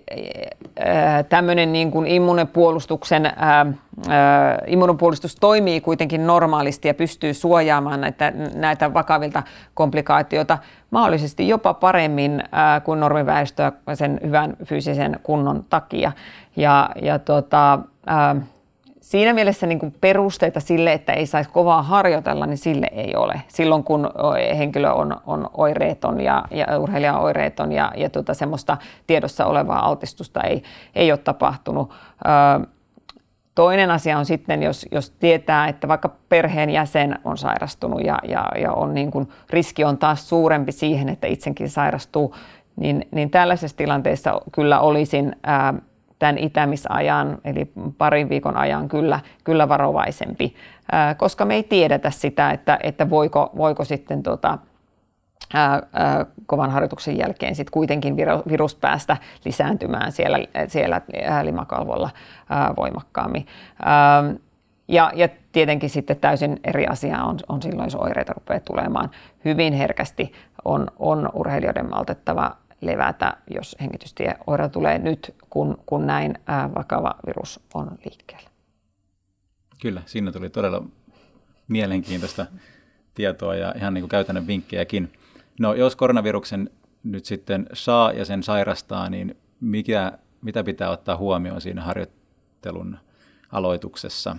[1.30, 3.66] tämmöinen niin kuin immunopuolustuksen, ää,
[4.68, 10.58] immunopuolustus toimii kuitenkin normaalisti ja pystyy suojaamaan näitä, näitä vakavilta komplikaatioita
[10.92, 16.12] mahdollisesti jopa paremmin ää, kuin normiväestöä sen hyvän fyysisen kunnon takia.
[16.56, 18.36] Ja, ja tota, ää,
[19.06, 23.42] siinä mielessä niin kuin perusteita sille, että ei saisi kovaa harjoitella, niin sille ei ole.
[23.48, 24.10] Silloin kun
[24.58, 29.86] henkilö on, on oireeton ja, ja urheilija on oireeton ja, ja tuota, semmoista tiedossa olevaa
[29.86, 30.64] altistusta ei,
[30.96, 31.94] ei ole tapahtunut.
[32.26, 32.68] Ö,
[33.56, 38.52] Toinen asia on sitten, jos, jos tietää, että vaikka perheen jäsen on sairastunut ja, ja,
[38.62, 42.36] ja on niin kuin, riski on taas suurempi siihen, että itsekin sairastuu,
[42.76, 45.74] niin, niin tällaisessa tilanteessa kyllä olisin ää,
[46.20, 50.56] tämän itämisajan, eli parin viikon ajan kyllä, kyllä varovaisempi,
[51.18, 54.58] koska me ei tiedetä sitä, että, että voiko, voiko sitten tota,
[55.54, 55.82] ää,
[56.46, 58.18] kovan harjoituksen jälkeen sitten kuitenkin
[58.50, 61.02] virus päästä lisääntymään siellä, siellä
[61.44, 62.10] limakalvolla
[62.50, 63.48] ää, voimakkaammin.
[64.88, 69.10] Ja, ja tietenkin sitten täysin eri asia on, on silloin, jos oireita rupeaa tulemaan
[69.46, 70.34] hyvin herkästi,
[70.66, 72.52] on, on urheilijoiden maltettava
[72.82, 76.34] levätä, jos hengitystieoire tulee nyt, kun, kun näin
[76.76, 78.50] vakava virus on liikkeellä.
[79.82, 80.84] Kyllä, siinä tuli todella
[81.68, 82.46] mielenkiintoista
[83.14, 85.14] tietoa ja ihan niin kuin käytännön vinkkejäkin.
[85.60, 86.70] No jos koronaviruksen
[87.04, 92.98] nyt sitten saa ja sen sairastaa, niin mikä, mitä pitää ottaa huomioon siinä harjoittelun
[93.52, 94.36] aloituksessa?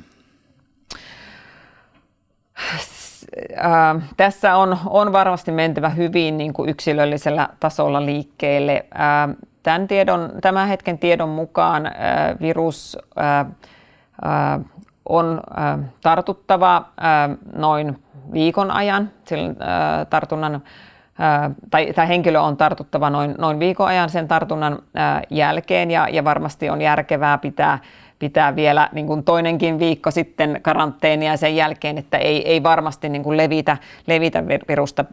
[3.59, 8.87] äh, tässä on, on varmasti mentävä hyvin niin kuin yksilöllisellä tasolla liikkeelle.
[8.95, 11.93] Äh, tämän, tiedon, tämän hetken tiedon mukaan äh,
[12.41, 14.61] virus äh, äh,
[15.09, 17.99] on äh, tartuttava äh, noin
[18.33, 19.11] viikon ajan.
[19.25, 24.73] Sillä, äh, tartunnan, äh, tai, tai henkilö on tartuttava noin, noin viikon ajan sen tartunnan
[24.99, 27.79] äh, jälkeen ja, ja varmasti on järkevää pitää
[28.19, 33.23] pitää vielä niin kuin toinenkin viikko sitten karanteenia sen jälkeen, että ei, ei varmasti niin
[33.23, 33.77] kuin levitä,
[34.07, 35.05] levitä virusta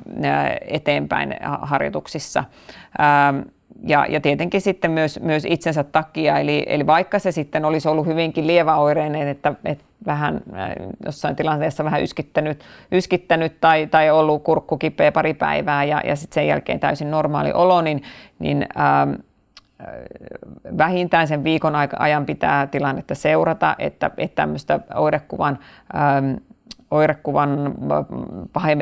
[0.67, 2.43] eteenpäin harjoituksissa.
[3.83, 8.05] Ja, ja tietenkin sitten myös, myös itsensä takia, eli, eli vaikka se sitten olisi ollut
[8.05, 10.41] hyvinkin lieväoireinen, että, että vähän
[11.05, 16.35] jossain tilanteessa vähän yskittänyt, yskittänyt tai, tai ollut kurkku kipeä pari päivää ja, ja sitten
[16.35, 18.03] sen jälkeen täysin normaali olo, niin,
[18.39, 19.13] niin ähm,
[20.77, 25.59] vähintään sen viikon ajan pitää tilannetta seurata, että, että tämmöistä oirekuvan,
[25.95, 26.33] ähm,
[26.93, 27.73] oirekuvan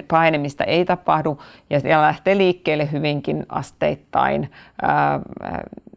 [0.07, 1.37] pahenemista ei tapahdu
[1.69, 4.51] ja siellä lähtee liikkeelle hyvinkin asteittain.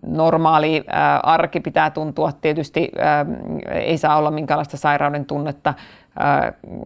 [0.07, 0.85] Normaali
[1.23, 2.93] arki pitää tuntua tietysti,
[3.71, 5.75] ei saa olla minkäänlaista sairauden tunnetta,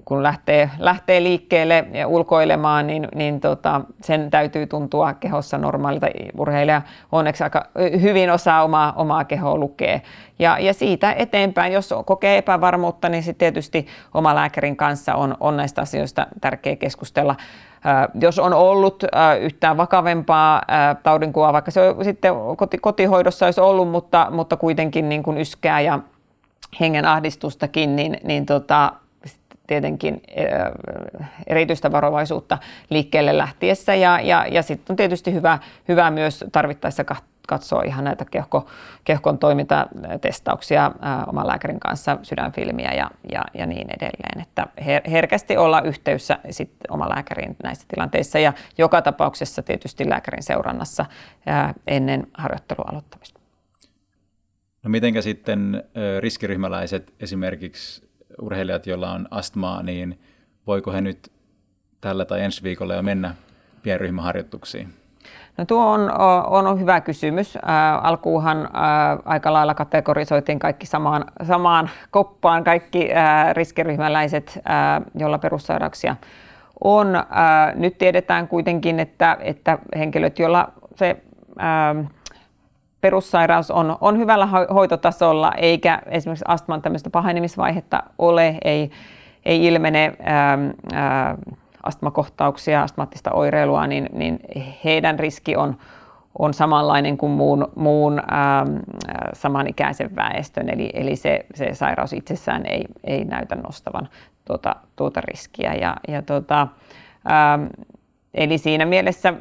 [0.05, 6.07] kun lähtee, lähtee liikkeelle ja ulkoilemaan, niin, niin tota, sen täytyy tuntua kehossa normaalilta.
[6.39, 7.67] Urheilija onneksi aika
[8.01, 10.01] hyvin osaa omaa, omaa kehoa lukea.
[10.39, 15.57] Ja, ja siitä eteenpäin, jos kokee epävarmuutta, niin sitten tietysti oma lääkärin kanssa on, on
[15.57, 17.37] näistä asioista tärkeä keskustella.
[18.21, 19.05] Jos on ollut
[19.41, 20.63] yhtään vakavempaa
[21.03, 25.81] taudinkuvaa, vaikka se on sitten koti, kotihoidossa olisi ollut, mutta, mutta kuitenkin niin kuin yskää
[25.81, 25.99] ja
[26.81, 28.93] hengen ahdistustakin, niin, niin tota,
[29.69, 30.23] tietenkin
[31.47, 32.59] erityistä varovaisuutta
[32.91, 37.05] liikkeelle lähtiessä ja, ja, ja sitten on tietysti hyvä, hyvä myös tarvittaessa
[37.49, 38.67] katsoa ihan näitä kehko,
[39.05, 44.41] kehkon toimintatestauksia ää, oman lääkärin kanssa, sydänfilmiä ja, ja, ja niin edelleen.
[44.43, 50.43] Että her, herkästi olla yhteydessä sit oma lääkärin näissä tilanteissa ja joka tapauksessa tietysti lääkärin
[50.43, 51.07] seurannassa
[51.47, 53.41] ää, ennen harjoittelun aloittamista.
[54.83, 55.85] No mitenkä sitten
[56.21, 58.08] riskiryhmäläiset, esimerkiksi
[58.43, 60.21] urheilijat, joilla on astmaa, niin
[60.67, 61.33] voiko he nyt
[62.01, 63.35] tällä tai ensi viikolla jo mennä
[63.83, 64.89] pienryhmäharjoituksiin?
[65.59, 66.11] No tuo on,
[66.67, 67.59] on hyvä kysymys.
[68.03, 68.69] Alkuuhan
[69.25, 73.09] aika lailla kategorisoitiin kaikki samaan, samaan koppaan, kaikki
[73.53, 74.59] riskiryhmäläiset,
[75.15, 76.17] joilla perussairauksia
[76.85, 77.07] on.
[77.75, 81.17] Nyt tiedetään kuitenkin, että, että henkilöt, joilla se
[83.01, 88.91] perussairaus on, on hyvällä hoitotasolla, eikä esimerkiksi astman tämmöistä pahenemisvaihetta ole, ei,
[89.45, 91.37] ei ilmene ähm, äh,
[91.83, 94.41] astmakohtauksia, astmaattista oireilua, niin, niin
[94.85, 95.79] heidän riski on,
[96.39, 98.77] on samanlainen kuin muun, muun ähm,
[99.33, 104.09] samanikäisen väestön, eli, eli se, se sairaus itsessään ei, ei näytä nostavan
[104.45, 105.75] tuota, tuota riskiä.
[105.75, 106.69] Ja, ja tuota,
[107.31, 107.67] ähm,
[108.35, 109.35] Eli siinä mielessä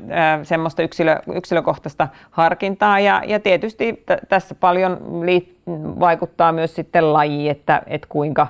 [0.44, 5.58] semmoista yksilö, yksilökohtaista harkintaa ja, ja tietysti t- tässä paljon liit-
[6.00, 8.48] vaikuttaa myös sitten laji, että, että kuinka,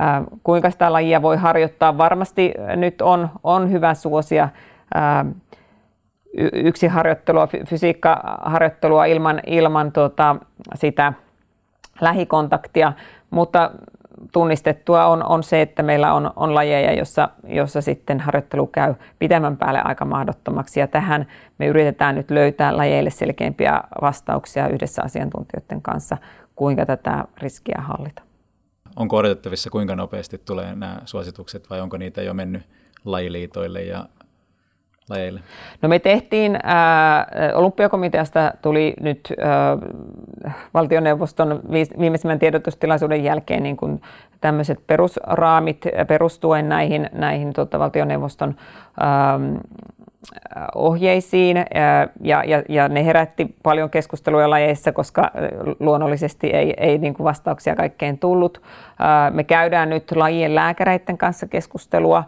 [0.00, 1.98] äh, kuinka sitä lajia voi harjoittaa.
[1.98, 4.48] Varmasti nyt on, on hyvä suosia
[4.96, 5.26] äh,
[6.52, 10.36] yksi harjoittelua, fysiikkaharjoittelua ilman, ilman tota,
[10.74, 11.12] sitä
[12.00, 12.92] lähikontaktia,
[13.30, 13.70] mutta
[14.32, 19.56] tunnistettua on, on se, että meillä on, on lajeja, jossa, jossa sitten harjoittelu käy pidemmän
[19.56, 20.80] päälle aika mahdottomaksi.
[20.80, 21.26] Ja tähän
[21.58, 26.16] me yritetään nyt löytää lajeille selkeämpiä vastauksia yhdessä asiantuntijoiden kanssa,
[26.56, 28.22] kuinka tätä riskiä hallita.
[28.96, 32.62] Onko odotettavissa, kuinka nopeasti tulee nämä suositukset vai onko niitä jo mennyt
[33.04, 34.06] lajiliitoille ja
[35.10, 35.40] lajeille?
[35.82, 39.78] No me tehtiin, ää, olympiakomiteasta tuli nyt ää,
[40.74, 41.60] valtioneuvoston
[41.98, 44.02] viimeisimmän tiedotustilaisuuden jälkeen niin kuin
[44.40, 48.56] tämmöiset perusraamit perustuen näihin, näihin tota, valtioneuvoston
[49.00, 49.40] ää,
[50.74, 51.56] ohjeisiin
[52.20, 55.30] ja, ja, ja ne herätti paljon keskusteluja lajeissa, koska
[55.80, 58.62] luonnollisesti ei, ei niin kuin vastauksia kaikkeen tullut.
[59.30, 62.24] Me käydään nyt lajien lääkäreiden kanssa keskustelua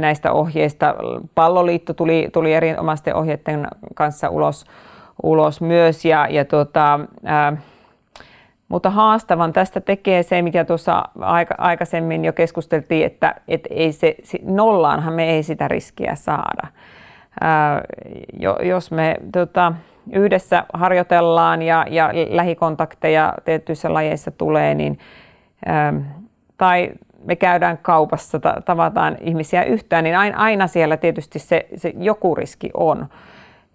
[0.00, 0.94] näistä ohjeista.
[1.34, 4.64] Palloliitto tuli, tuli erinomaisten ohjeiden kanssa ulos,
[5.22, 7.00] ulos myös ja, ja tuota,
[8.68, 14.16] mutta haastavan tästä tekee se, mikä tuossa aika, aikaisemmin jo keskusteltiin, että, että ei se,
[14.42, 16.66] nollaanhan me ei sitä riskiä saada.
[17.40, 17.82] Ää,
[18.62, 19.72] jos me tota,
[20.12, 24.98] yhdessä harjoitellaan ja, ja lähikontakteja tietyissä lajeissa tulee, niin,
[25.66, 25.92] ää,
[26.56, 26.90] tai
[27.26, 33.06] me käydään kaupassa, tavataan ihmisiä yhtään, niin aina siellä tietysti se, se joku riski on.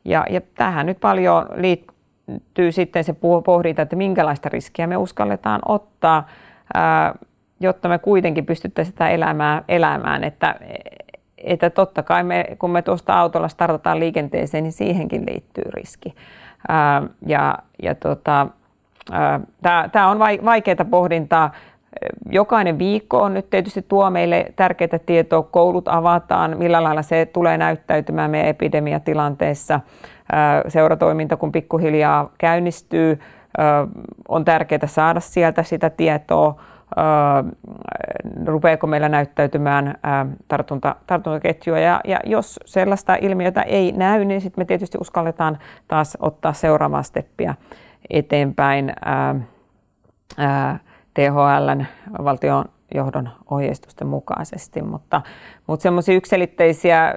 [0.05, 6.27] Ja, ja tähän nyt paljon liittyy sitten se pohdinta, että minkälaista riskiä me uskalletaan ottaa,
[7.59, 10.23] jotta me kuitenkin pystyttäisiin sitä elämää elämään.
[10.23, 10.55] Että,
[11.37, 16.15] että totta kai me, kun me tuosta autolla startataan liikenteeseen, niin siihenkin liittyy riski.
[17.25, 18.47] Ja, ja tota,
[19.91, 21.51] tämä on vaikeaa pohdintaa.
[22.29, 27.57] Jokainen viikko on nyt tietysti tuo meille tärkeää tietoa, koulut avataan, millä lailla se tulee
[27.57, 29.79] näyttäytymään meidän epidemiatilanteessa
[30.67, 33.19] seuratoiminta, kun pikkuhiljaa käynnistyy,
[34.27, 36.61] on tärkeää saada sieltä sitä tietoa,
[38.45, 39.95] rupeako meillä näyttäytymään
[40.47, 41.79] tartunta, tartuntaketjua.
[41.79, 47.03] Ja, ja jos sellaista ilmiötä ei näy, niin sitten me tietysti uskalletaan taas ottaa seuraavaa
[47.03, 47.55] steppiä
[48.09, 48.93] eteenpäin.
[51.13, 51.85] THLn
[52.23, 55.21] valtion johdon ohjeistusten mukaisesti, mutta,
[55.67, 57.13] mutta semmoisia yksilitteisiä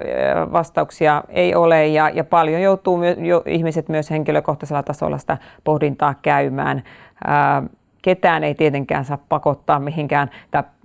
[0.51, 6.15] vastauksia ei ole ja, ja paljon joutuu my, jo, ihmiset myös henkilökohtaisella tasolla sitä pohdintaa
[6.21, 6.83] käymään.
[7.27, 7.63] Ää,
[8.01, 10.29] ketään ei tietenkään saa pakottaa mihinkään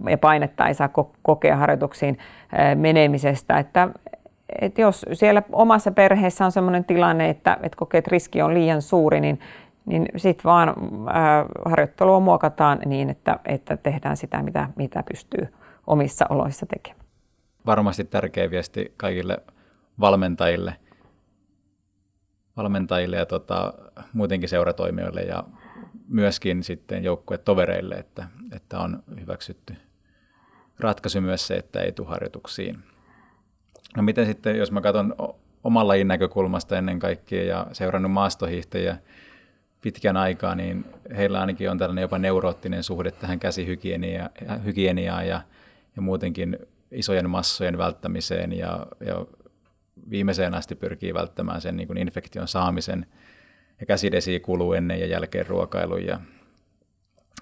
[0.09, 0.91] ja painetta ei saa
[1.23, 2.19] kokea harjoituksiin
[2.75, 3.89] menemisestä, että,
[4.61, 8.83] että jos siellä omassa perheessä on sellainen tilanne, että, että kokee, että riski on liian
[8.83, 9.41] suuri, niin
[9.87, 10.75] niin sitten vaan äh,
[11.65, 15.49] harjoittelua muokataan niin, että, että tehdään sitä, mitä, mitä pystyy
[15.87, 17.07] omissa oloissa tekemään.
[17.67, 19.39] Varmasti tärkeä viesti kaikille
[20.01, 20.77] valmentajille,
[22.57, 23.75] valmentajille ja tota,
[24.13, 25.45] muutenkin seuratoimijoille ja
[26.09, 29.77] myöskin sitten joukkuetovereille, että, että on hyväksytty
[30.79, 32.79] ratkaisu myös se, että ei tule harjoituksiin.
[33.97, 35.15] No miten sitten, jos mä katson
[35.65, 38.97] oman lajin näkökulmasta ennen kaikkea ja seurannut maastohiihtäjiä
[39.81, 40.85] pitkän aikaa, niin
[41.17, 45.43] heillä ainakin on tällainen jopa neuroottinen suhde tähän käsihygieniaan ja,
[45.97, 46.59] ja muutenkin
[46.91, 49.27] isojen massojen välttämiseen ja, ja
[50.11, 53.07] viimeiseen asti pyrkii välttämään sen niin kuin infektion saamisen
[53.81, 56.21] ja käsidesi kuluu ennen ja jälkeen ruokailun ja,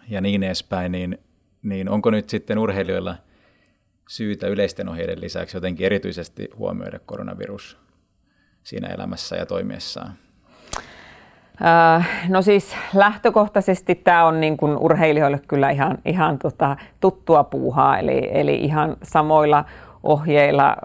[0.09, 1.19] ja niin edespäin, niin,
[1.63, 3.17] niin onko nyt sitten urheilijoilla
[4.09, 7.79] syytä yleisten ohjeiden lisäksi jotenkin erityisesti huomioida koronavirus
[8.63, 10.28] siinä elämässä ja toimiessaan?
[11.65, 17.99] Äh, no siis lähtökohtaisesti tämä on niin kuin urheilijoille kyllä ihan, ihan tota tuttua puuhaa,
[17.99, 19.65] eli, eli ihan samoilla
[20.03, 20.77] ohjeilla äh,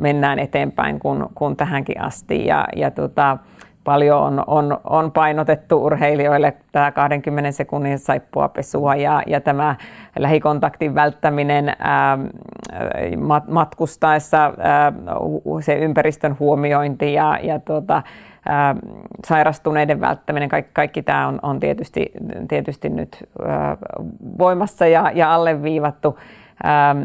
[0.00, 2.46] mennään eteenpäin kuin, kuin tähänkin asti.
[2.46, 3.38] Ja, ja tota,
[3.84, 9.76] paljon on, on, on painotettu urheilijoille tämä 20 sekunnin saippuapesua ja, ja tämä
[10.18, 12.18] lähikontaktin välttäminen ää,
[13.48, 14.92] matkustaessa, ää,
[15.60, 18.02] se ympäristön huomiointi ja, ja tuota,
[18.48, 18.76] ää,
[19.26, 22.12] sairastuneiden välttäminen, kaikki, kaikki tämä on, on tietysti,
[22.48, 23.76] tietysti nyt ää,
[24.38, 26.18] voimassa ja, ja alleviivattu.
[26.62, 26.96] Ää,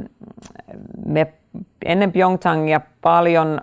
[1.06, 1.34] me
[1.86, 3.60] ennen Pyeongchangia paljon,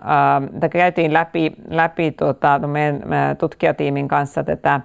[0.63, 4.81] äh, käytiin läpi, läpi tuota, meidän äh, tutkijatiimin kanssa tätä äh,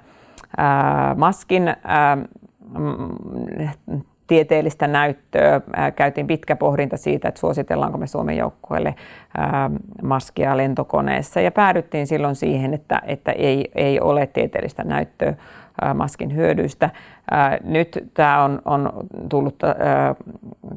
[1.16, 1.76] maskin äh,
[4.28, 5.60] tieteellistä näyttöä.
[5.96, 8.94] Käytiin pitkä pohdinta siitä, että suositellaanko me Suomen joukkueelle
[10.02, 15.34] maskia lentokoneessa ja päädyttiin silloin siihen, että, että ei, ei ole tieteellistä näyttöä
[15.94, 16.90] maskin hyödyistä.
[17.64, 18.92] Nyt tämä on, on
[19.28, 19.56] tullut,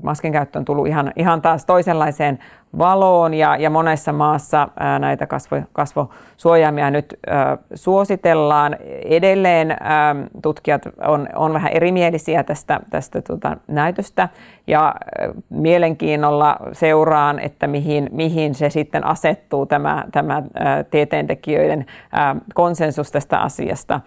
[0.03, 2.39] maskin käyttö on tullut ihan, ihan taas toisenlaiseen
[2.77, 8.75] valoon ja, ja monessa maassa ää, näitä kasvo, kasvosuojaimia nyt ää, suositellaan.
[9.05, 14.29] Edelleen ää, tutkijat on, on vähän erimielisiä tästä, tästä tota, näytöstä
[14.67, 14.93] ja ää,
[15.49, 23.39] mielenkiinnolla seuraan, että mihin, mihin se sitten asettuu tämä, tämä ää, tieteentekijöiden ää, konsensus tästä
[23.39, 23.99] asiasta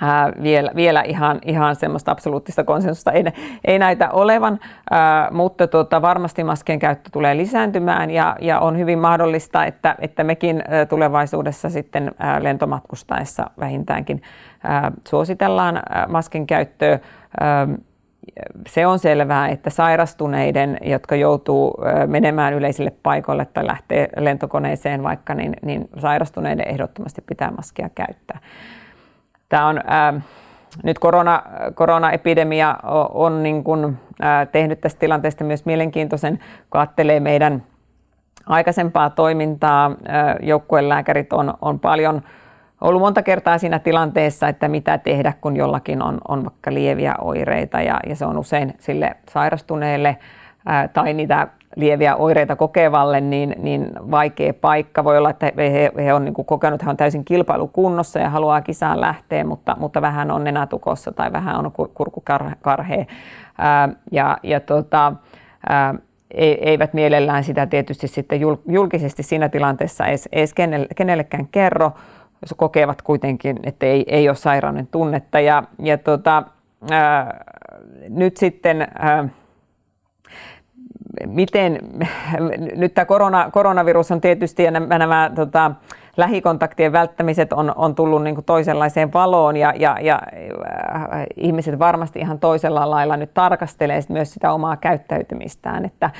[0.00, 3.24] ää, vielä, vielä ihan, ihan semmoista absoluuttista konsensusta ei,
[3.64, 4.58] ei näitä olevan,
[4.90, 10.24] ää, mutta tota, varmasti maskien käyttö tulee lisääntymään ja, ja on hyvin mahdollista, että, että
[10.24, 14.22] mekin tulevaisuudessa sitten ää, lentomatkustaessa vähintäänkin
[14.64, 16.98] ää, suositellaan ää, maskin käyttöä.
[17.40, 17.68] Ää,
[18.66, 21.74] se on selvää, että sairastuneiden, jotka joutuu
[22.06, 28.38] menemään yleisille paikoille tai lähtee lentokoneeseen vaikka, niin, niin sairastuneiden ehdottomasti pitää maskia käyttää.
[29.48, 30.22] Tämä on äh,
[30.82, 31.42] nyt korona,
[31.74, 36.38] koronaepidemia on, on niin kuin, äh, tehnyt tästä tilanteesta myös mielenkiintoisen,
[36.70, 37.62] kun ajattelee meidän
[38.46, 39.90] aikaisempaa toimintaa.
[40.42, 42.22] Joukkuelääkärit on, on paljon
[42.80, 47.80] ollut monta kertaa siinä tilanteessa, että mitä tehdä, kun jollakin on, on vaikka lieviä oireita
[47.80, 50.16] ja, ja se on usein sille sairastuneelle
[50.66, 51.48] ää, tai niitä
[51.78, 55.04] lieviä oireita kokevalle, niin, niin vaikea paikka.
[55.04, 58.30] Voi olla, että he, he on niin kuin kokenut, että he on täysin kilpailukunnossa ja
[58.30, 63.04] haluaa kisaan lähteä, mutta, mutta vähän on nenätukossa tai vähän on kurkukarhea.
[63.58, 65.12] Ää, ja, ja tota,
[65.68, 65.94] ää,
[66.60, 70.54] eivät mielellään sitä tietysti sitten julkisesti siinä tilanteessa edes, edes
[70.96, 71.92] kenellekään kerro,
[72.42, 75.40] jos kokevat kuitenkin, että ei, ei ole sairauden tunnetta.
[75.40, 76.42] Ja, ja tota,
[76.90, 77.44] ää,
[78.08, 79.28] nyt sitten ää,
[81.26, 81.78] miten,
[82.76, 85.70] nyt tämä korona, koronavirus on tietysti ja nämä, nämä tota,
[86.16, 90.22] lähikontaktien välttämiset on, on tullut niin toisenlaiseen valoon ja, ja, ja
[90.94, 96.10] äh, ihmiset varmasti ihan toisella lailla nyt tarkastelee myös sitä omaa käyttäytymistään, että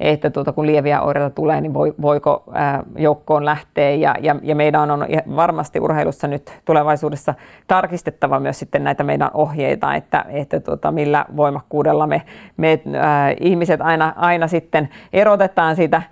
[0.00, 3.90] että tuota, kun lieviä oireita tulee, niin voi, voiko ää, joukkoon lähteä.
[3.90, 7.34] Ja, ja, ja meidän on varmasti urheilussa nyt tulevaisuudessa
[7.66, 12.22] tarkistettava myös sitten näitä meidän ohjeita, että, että tuota, millä voimakkuudella me,
[12.56, 16.02] me ää, ihmiset aina, aina sitten erotetaan siitä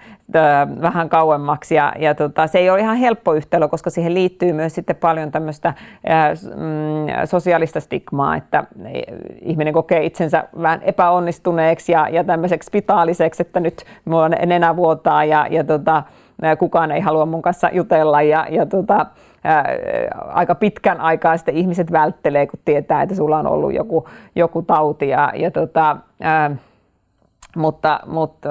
[0.82, 1.74] vähän kauemmaksi.
[1.74, 5.30] Ja, ja tota, se ei ole ihan helppo yhtälö, koska siihen liittyy myös sitten paljon
[5.30, 5.74] tämmöistä
[6.56, 8.64] mm, sosiaalista stigmaa, että
[9.42, 15.46] ihminen kokee itsensä vähän epäonnistuneeksi ja, ja tämmöiseksi spitaaliseksi, että nyt mulla nenä vuotaa ja,
[15.50, 16.02] ja tota,
[16.58, 19.06] kukaan ei halua mun kanssa jutella ja, ja tota,
[19.44, 19.64] ää,
[20.28, 25.08] aika pitkän aikaa sitten ihmiset välttelee, kun tietää, että sulla on ollut joku, joku tauti
[25.08, 26.56] ja, ja tota, ää,
[27.56, 28.48] mutta, mutta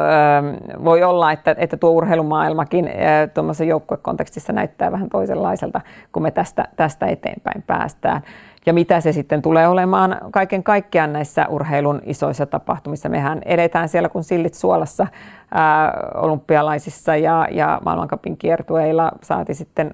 [0.84, 2.90] voi olla, että, että tuo urheilumaailmakin
[3.34, 5.82] tuommoisessa joukkuekontekstissa näyttää vähän toisenlaiselta,
[6.12, 8.22] kun me tästä, tästä eteenpäin päästään.
[8.66, 13.10] Ja mitä se sitten tulee olemaan kaiken kaikkiaan näissä urheilun isoissa tapahtumissa.
[13.10, 15.08] Mehän edetään siellä kun sillit suolassa
[15.52, 19.94] ää, olympialaisissa ja, ja maailmankapin kiertueilla saati sitten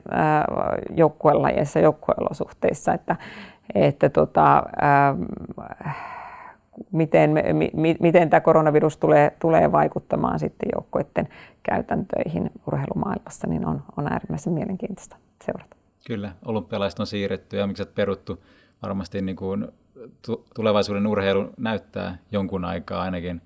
[0.95, 3.15] joukkuelajeissa, joukkueolosuhteissa, että,
[3.75, 5.15] että tota, ää,
[6.91, 7.31] miten,
[7.73, 11.27] mi, miten tämä koronavirus tulee, tulee vaikuttamaan sitten joukkueiden
[11.63, 15.15] käytäntöihin urheilumaailmassa, niin on, on äärimmäisen mielenkiintoista
[15.45, 15.75] seurata.
[16.07, 18.43] Kyllä, olympialaiset on siirretty ja miksi peruttu.
[18.83, 19.67] Varmasti niin kuin
[20.55, 23.41] tulevaisuuden urheilu näyttää jonkun aikaa ainakin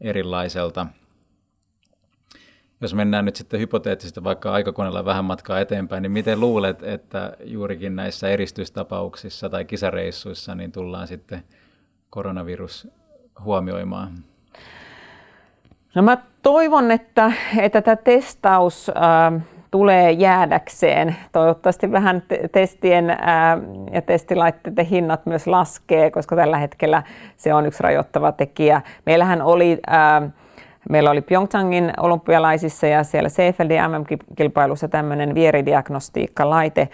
[0.00, 0.86] erilaiselta.
[2.80, 7.96] Jos mennään nyt sitten hypoteettisesti vaikka aikakoneella vähän matkaa eteenpäin, niin miten luulet, että juurikin
[7.96, 11.42] näissä eristystapauksissa tai kisareissuissa niin tullaan sitten–
[12.12, 12.88] koronavirus
[13.44, 14.12] huomioimaan?
[15.94, 21.16] No mä toivon, että, että tämä testaus äh, tulee jäädäkseen.
[21.32, 23.18] Toivottavasti vähän testien äh,
[23.92, 27.02] ja testilaitteiden hinnat myös laskee, koska tällä hetkellä
[27.36, 28.82] se on yksi rajoittava tekijä.
[29.06, 30.32] Meillähän oli äh,
[30.90, 36.88] Meillä oli Pyeongchangin olympialaisissa ja siellä Seefeldin MM-kilpailussa tämmöinen vieridiagnostiikkalaite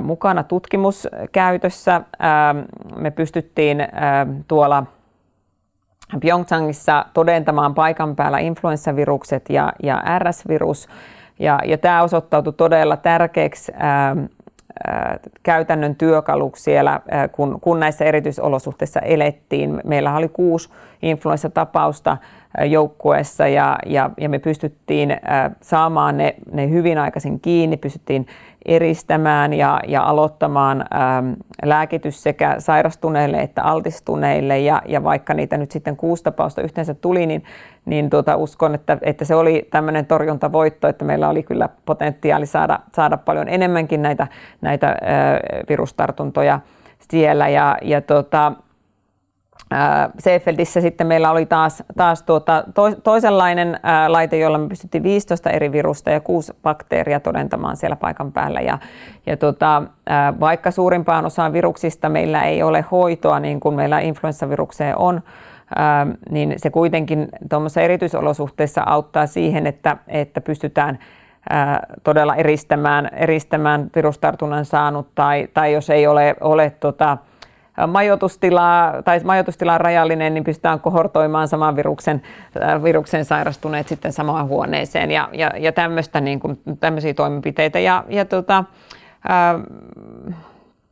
[0.00, 2.00] mukana tutkimuskäytössä.
[2.96, 3.78] Me pystyttiin
[4.48, 4.86] tuolla
[6.20, 10.88] Pyeongchangissa todentamaan paikan päällä influenssavirukset ja, ja RS-virus.
[11.38, 14.16] Ja, ja tämä osoittautui todella tärkeäksi ää,
[14.86, 19.80] ää, käytännön työkaluksi siellä, ää, kun, kun näissä erityisolosuhteissa elettiin.
[19.84, 20.68] Meillä oli kuusi
[21.02, 22.16] influenssatapausta
[22.64, 28.26] joukkueessa ja, ja, ja me pystyttiin ää, saamaan ne, ne hyvin aikaisin kiinni, pystyttiin
[28.66, 31.32] eristämään ja, ja aloittamaan ähm,
[31.64, 34.58] lääkitys sekä sairastuneille että altistuneille.
[34.58, 37.44] Ja, ja vaikka niitä nyt sitten kuusi tapausta yhteensä tuli, niin,
[37.84, 42.78] niin tuota, uskon, että, että se oli tämmöinen torjuntavoitto, että meillä oli kyllä potentiaali saada,
[42.94, 44.26] saada paljon enemmänkin näitä,
[44.60, 44.96] näitä äh,
[45.68, 46.60] virustartuntoja
[47.10, 47.48] siellä.
[47.48, 48.52] Ja, ja tuota,
[50.18, 52.64] Seefeldissä sitten meillä oli taas, taas tuota,
[53.02, 58.60] toisenlainen laite, jolla me pystyttiin 15 eri virusta ja kuusi bakteeria todentamaan siellä paikan päällä.
[58.60, 58.78] Ja,
[59.26, 59.82] ja tuota,
[60.40, 65.22] vaikka suurimpaan osaan viruksista meillä ei ole hoitoa, niin kuin meillä influenssavirukseen on,
[66.30, 70.98] niin se kuitenkin tuommoisessa erityisolosuhteissa auttaa siihen, että, että pystytään
[71.50, 77.18] ää, todella eristämään, eristämään virustartunnan saanut tai, tai jos ei ole, ole tota,
[77.86, 82.22] majoitustilaa tai majoitustila on rajallinen, niin pystytään kohortoimaan saman viruksen,
[82.82, 87.78] viruksen sairastuneet sitten samaan huoneeseen ja, ja, ja tämmöistä, niin kuin, tämmöisiä toimenpiteitä.
[87.78, 88.64] Ja, ja tota,
[89.28, 89.60] ää,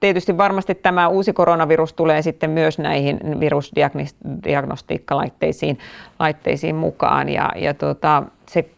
[0.01, 5.79] tietysti varmasti tämä uusi koronavirus tulee sitten myös näihin virusdiagnostiikkalaitteisiin
[6.19, 7.29] laitteisiin mukaan.
[7.29, 8.71] Ja, ja tota, se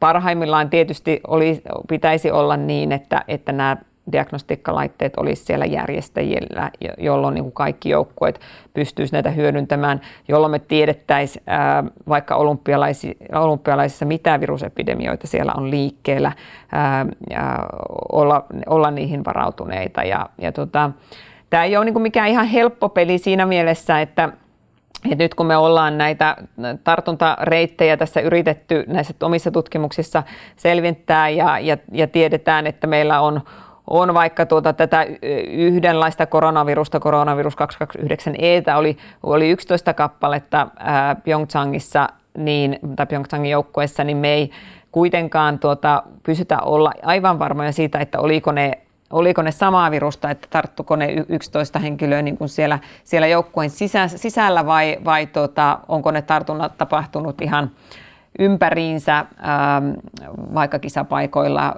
[0.00, 3.76] parhaimmillaan tietysti oli, pitäisi olla niin, että, että nämä
[4.12, 8.40] diagnostiikkalaitteet olisi siellä järjestäjillä, jolloin niin kuin kaikki joukkueet
[8.74, 11.44] pystyisivät näitä hyödyntämään, jolloin me tiedettäisiin
[12.08, 12.36] vaikka
[13.32, 16.32] olympialaisissa, mitä virusepidemioita siellä on liikkeellä,
[16.72, 17.58] ää, ja
[18.12, 20.02] olla, olla niihin varautuneita.
[20.02, 20.90] Ja, ja tota,
[21.50, 24.32] tämä ei ole niin kuin mikään ihan helppo peli siinä mielessä, että
[25.10, 26.36] et nyt kun me ollaan näitä
[26.84, 30.22] tartuntareittejä tässä yritetty näissä omissa tutkimuksissa
[30.56, 33.40] selvittää ja, ja, ja tiedetään, että meillä on
[33.90, 35.06] on vaikka tuota tätä
[35.50, 42.08] yhdenlaista koronavirusta, koronavirus 229E, oli, oli 11 kappaletta ää, Pyeongchangissa,
[42.38, 44.50] niin, tai Pyeongchangin joukkueessa, niin me ei
[44.92, 48.78] kuitenkaan tuota, pysytä olla aivan varmoja siitä, että oliko ne
[49.10, 53.70] oliko ne samaa virusta, että tarttuko ne 11 henkilöä niin kuin siellä, siellä joukkueen
[54.16, 57.70] sisällä vai, vai tuota, onko ne tartunnat tapahtunut ihan
[58.38, 59.90] ympäriinsä, ähm,
[60.54, 61.74] vaikka kisapaikoilla äh,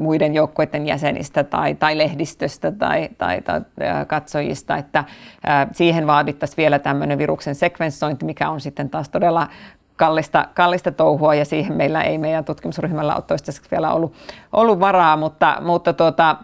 [0.00, 6.56] muiden joukkueiden jäsenistä tai, tai lehdistöstä tai, tai, tai äh, katsojista, että äh, siihen vaadittaisiin
[6.56, 9.48] vielä tämmöinen viruksen sekvenssointi, mikä on sitten taas todella
[9.96, 14.14] kallista, kallista touhua ja siihen meillä ei meidän tutkimusryhmällä ole toistaiseksi vielä ollut,
[14.52, 16.36] ollut varaa, mutta, mutta tuota,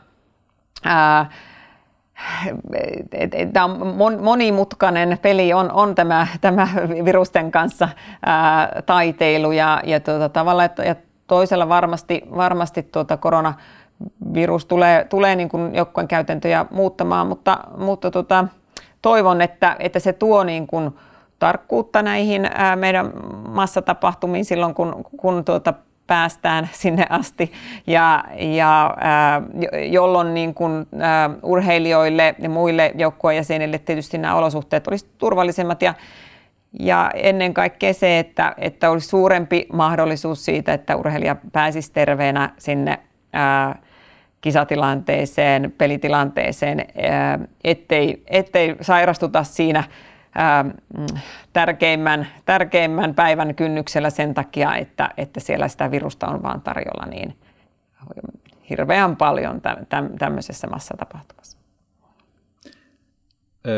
[0.85, 1.27] ää,
[3.53, 6.69] tämä on monimutkainen peli on, on tämä, tämä
[7.05, 7.89] virusten kanssa
[8.27, 10.95] ää, taiteilu ja, ja tuota, tavalla että, ja
[11.27, 18.45] toisella varmasti, varmasti tuota koronavirus tulee, tulee niin kuin joukkojen käytäntöjä muuttamaan, mutta, mutta tuota,
[19.03, 20.91] toivon, että, että se tuo niin kuin
[21.39, 23.13] tarkkuutta näihin ää, meidän
[23.49, 25.75] massatapahtumiin silloin, kun, kun tuota,
[26.13, 27.53] päästään sinne asti,
[27.87, 29.43] ja, ja ää,
[29.91, 35.83] jolloin niin kun, ää, urheilijoille ja muille joukkueen jäsenille tietysti nämä olosuhteet olisivat turvallisemmat.
[35.83, 35.95] Ja,
[36.81, 42.99] ja ennen kaikkea se, että, että olisi suurempi mahdollisuus siitä, että urheilija pääsisi terveenä sinne
[43.33, 43.79] ää,
[44.41, 46.87] kisatilanteeseen, pelitilanteeseen,
[47.65, 49.85] ettei, ettei sairastuta siinä
[50.35, 50.65] ää,
[51.53, 57.37] tärkeimmän, tärkeimmän päivän kynnyksellä sen takia, että, että siellä sitä virusta on vaan tarjolla niin
[58.71, 59.61] hirveän paljon
[60.19, 61.59] tämmöisessä massatapahtumassa.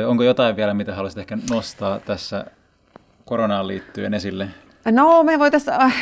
[0.06, 2.46] Onko jotain vielä, mitä haluaisit ehkä nostaa tässä
[3.24, 4.48] koronaan liittyen esille?
[4.90, 5.94] No me voitaisiin äh,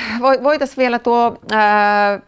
[0.42, 2.20] voitais vielä tuo ää,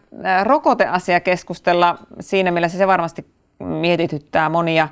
[0.43, 3.25] rokoteasia keskustella siinä mielessä se varmasti
[3.59, 4.89] mietityttää monia.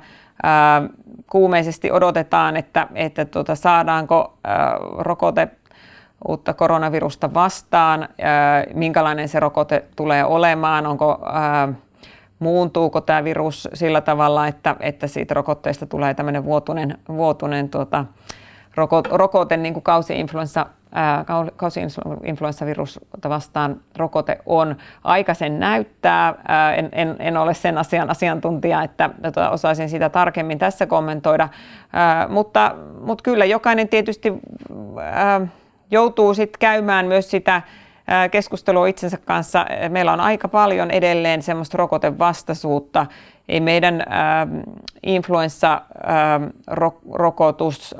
[1.30, 4.38] Kuumeisesti odotetaan, että, että tuota, saadaanko
[4.98, 5.48] rokote
[6.28, 8.08] uutta koronavirusta vastaan,
[8.74, 11.20] minkälainen se rokote tulee olemaan, onko
[12.38, 18.04] muuntuuko tämä virus sillä tavalla, että, että siitä rokotteesta tulee tämmöinen vuotuinen, vuotuinen tuota,
[19.10, 20.66] rokote, niin kuin kausi-influenssa,
[21.56, 24.76] kausi-influenssavirusta vastaan rokote on.
[25.04, 26.34] Aika sen näyttää.
[26.76, 31.48] En, en, en ole sen asian asiantuntija, että tota, osaisin sitä tarkemmin tässä kommentoida.
[32.28, 34.32] Mutta, mutta kyllä jokainen tietysti
[35.90, 37.62] joutuu sitten käymään myös sitä
[38.30, 39.66] keskustelua itsensä kanssa.
[39.88, 43.06] Meillä on aika paljon edelleen semmoista rokotevastaisuutta.
[43.48, 44.04] Ei meidän
[45.02, 47.94] influenssarokotus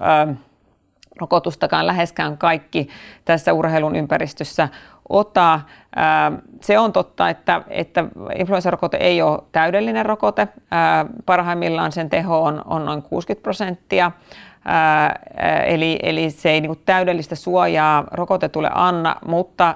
[1.17, 2.89] rokotustakaan läheskään kaikki
[3.25, 4.69] tässä urheilun ympäristössä
[5.09, 5.61] ota.
[6.61, 8.05] Se on totta, että, että
[8.39, 10.49] influenssarokote ei ole täydellinen rokote.
[11.27, 14.11] Parhaimmillaan sen teho on, on noin 60 prosenttia.
[15.67, 19.75] Eli, eli se ei niin täydellistä suojaa rokotetulle anna, mutta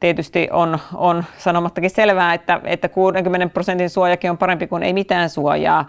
[0.00, 5.30] Tietysti on, on sanomattakin selvää, että, että 60 prosentin suojakin on parempi kuin ei mitään
[5.30, 5.86] suojaa.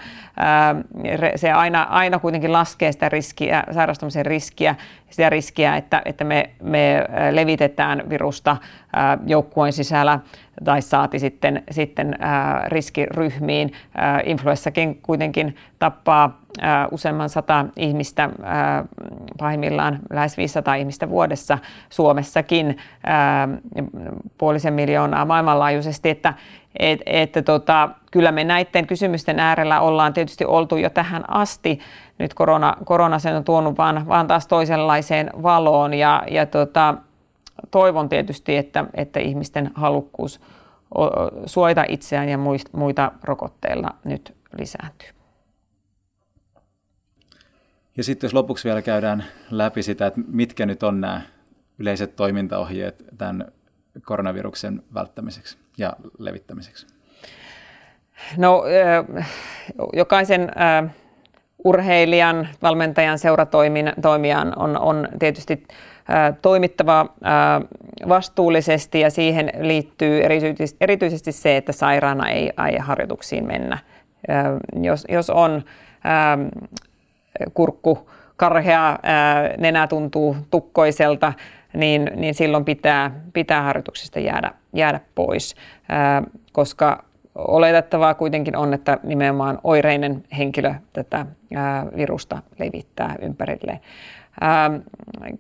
[1.36, 4.76] Se aina, aina kuitenkin laskee sitä riskiä, sairastumisen riskiä,
[5.14, 8.58] sitä riskiä, että, että me, me levitetään virusta
[9.26, 10.20] joukkueen sisällä
[10.66, 12.18] tai saati sitten, sitten
[12.68, 13.74] riskiryhmiin.
[14.26, 16.42] Influenssakin kuitenkin tappaa
[16.92, 18.30] useamman sata ihmistä,
[19.38, 21.58] pahimmillaan lähes 500 ihmistä vuodessa
[21.90, 22.78] Suomessakin,
[24.38, 26.34] puolisen miljoonaa maailmanlaajuisesti, että
[26.80, 31.80] et, että tota, kyllä me näiden kysymysten äärellä ollaan tietysti oltu jo tähän asti.
[32.20, 36.96] Nyt korona, korona sen on tuonut vaan, vaan taas toisenlaiseen valoon ja, ja tota,
[37.72, 40.42] toivon tietysti, että, että ihmisten halukkuus
[41.46, 42.38] suojata itseään ja
[42.72, 45.10] muita rokotteilla nyt lisääntyy.
[47.98, 51.22] Ja sitten jos lopuksi vielä käydään läpi sitä, että mitkä nyt on nämä
[51.80, 53.46] yleiset toimintaohjeet tämän
[54.06, 56.88] koronaviruksen välttämiseksi ja levittämiseksi?
[58.38, 58.64] No
[59.94, 60.52] jokaisen
[61.64, 65.64] urheilijan, valmentajan, seuratoimijan on, on tietysti
[66.42, 67.06] toimittava
[68.10, 70.22] vastuullisesti ja siihen liittyy
[70.82, 73.78] erityisesti, se, että sairaana ei aie harjoituksiin mennä.
[74.82, 75.64] Jos, jos on
[77.54, 79.00] kurkku karhea,
[79.58, 81.34] nenä tuntuu tukkoiselta,
[81.74, 85.56] niin, niin silloin pitää, pitää harjoituksista jäädä, jäädä pois,
[86.52, 87.04] koska
[87.36, 91.26] oletettavaa kuitenkin on, että nimenomaan oireinen henkilö tätä
[91.98, 93.80] virusta levittää ympärilleen.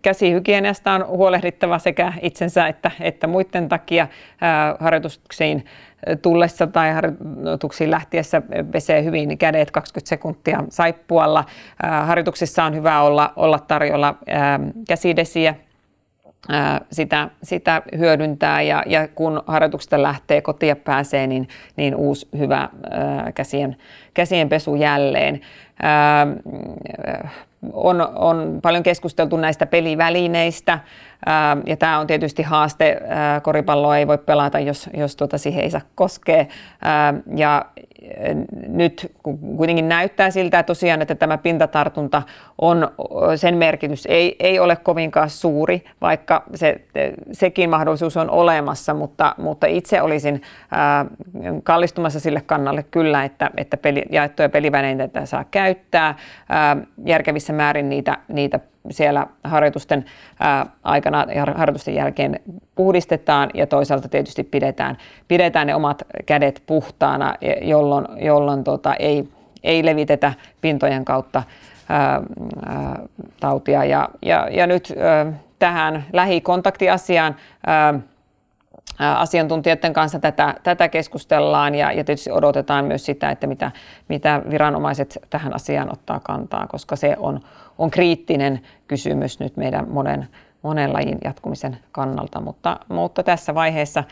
[0.01, 4.07] Käsihygieniasta on huolehdittava sekä itsensä että, että muiden takia
[4.79, 5.65] harjoituksiin
[6.21, 8.41] tullessa tai harjoituksiin lähtiessä
[8.71, 11.45] pesee hyvin kädet 20 sekuntia saippualla.
[12.05, 14.15] Harjoituksissa on hyvä olla, olla tarjolla
[14.87, 15.55] käsidesiä
[16.91, 22.69] sitä, sitä hyödyntää ja, ja kun harjoituksesta lähtee kotia pääsee, niin, niin uusi hyvä
[23.35, 23.75] käsien,
[24.13, 25.41] käsien pesu jälleen.
[27.73, 30.79] On, on paljon keskusteltu näistä pelivälineistä
[31.65, 33.01] ja tämä on tietysti haaste.
[33.41, 36.45] Koripalloa ei voi pelata, jos, jos tuota siihen ei saa koskea.
[37.35, 37.65] Ja
[38.67, 39.11] nyt
[39.57, 42.21] kuitenkin näyttää siltä tosiaan, että tämä pintatartunta
[42.61, 42.91] on,
[43.35, 46.81] sen merkitys ei, ei ole kovinkaan suuri, vaikka se,
[47.31, 51.05] sekin mahdollisuus on olemassa, mutta, mutta itse olisin ää,
[51.63, 56.15] kallistumassa sille kannalle kyllä, että, että peli, jaettuja pelivälineitä saa käyttää
[56.49, 58.59] ää, järkevissä määrin niitä, niitä
[58.91, 60.05] siellä harjoitusten
[60.83, 62.39] aikana ja harjoitusten jälkeen
[62.75, 69.29] puhdistetaan ja toisaalta tietysti pidetään, pidetään ne omat kädet puhtaana, jolloin, jolloin tota, ei,
[69.63, 71.43] ei levitetä pintojen kautta
[71.89, 72.21] ää,
[72.65, 72.99] ää,
[73.39, 73.85] tautia.
[73.85, 77.35] Ja, ja, ja nyt ää, tähän lähikontaktiasiaan
[77.67, 77.93] ää,
[78.99, 83.71] asiantuntijoiden kanssa tätä, tätä keskustellaan ja, ja tietysti odotetaan myös sitä, että mitä,
[84.09, 87.39] mitä viranomaiset tähän asiaan ottaa kantaa, koska se on,
[87.77, 90.27] on kriittinen kysymys nyt meidän monen,
[90.61, 94.03] monen lajin jatkumisen kannalta, mutta, mutta tässä vaiheessa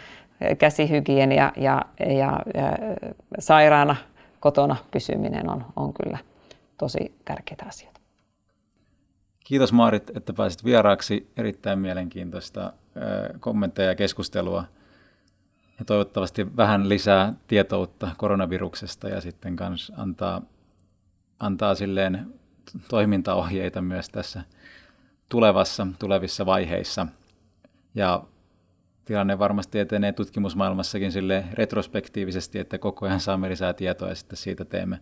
[0.57, 2.71] käsihygienia ja, ja, ja
[3.39, 3.95] sairaana
[4.39, 6.17] kotona pysyminen on, on kyllä
[6.77, 8.00] tosi tärkeitä asioita.
[9.51, 11.31] Kiitos Maarit, että pääsit vieraaksi.
[11.37, 12.73] Erittäin mielenkiintoista
[13.39, 14.63] kommentteja ja keskustelua.
[15.79, 20.41] Ja toivottavasti vähän lisää tietoutta koronaviruksesta ja sitten kans antaa,
[21.39, 22.33] antaa silleen
[22.89, 24.43] toimintaohjeita myös tässä
[25.29, 27.07] tulevassa, tulevissa vaiheissa.
[27.95, 28.23] Ja
[29.05, 34.65] tilanne varmasti etenee tutkimusmaailmassakin sille retrospektiivisesti, että koko ajan saamme lisää tietoa ja sitten siitä
[34.65, 34.99] teemme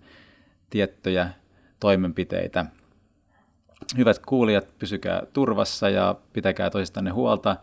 [0.70, 1.30] tiettyjä
[1.80, 2.66] toimenpiteitä.
[3.98, 7.56] Hyvät kuulijat, pysykää turvassa ja pitäkää toisistanne huolta.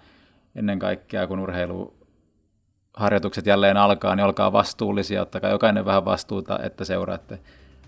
[0.55, 7.41] Ennen kaikkea, kun urheiluharjoitukset jälleen alkaa, niin olkaa vastuullisia, ottakaa jokainen vähän vastuuta, että seuraatte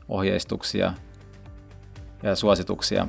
[0.08, 0.92] ohjeistuksia
[2.22, 3.08] ja suosituksia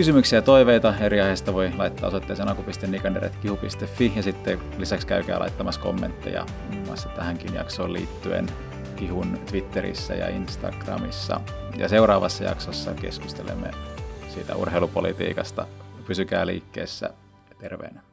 [0.00, 6.46] Kysymyksiä ja toiveita eri aiheista voi laittaa osoitteeseen aku.nikander.kihu.fi ja sitten lisäksi käykää laittamassa kommentteja
[6.70, 8.46] muun muassa tähänkin jaksoon liittyen
[8.96, 11.40] Kihun Twitterissä ja Instagramissa.
[11.76, 13.70] Ja seuraavassa jaksossa keskustelemme
[14.34, 15.66] siitä urheilupolitiikasta.
[16.06, 17.10] Pysykää liikkeessä
[17.58, 18.09] terveenä.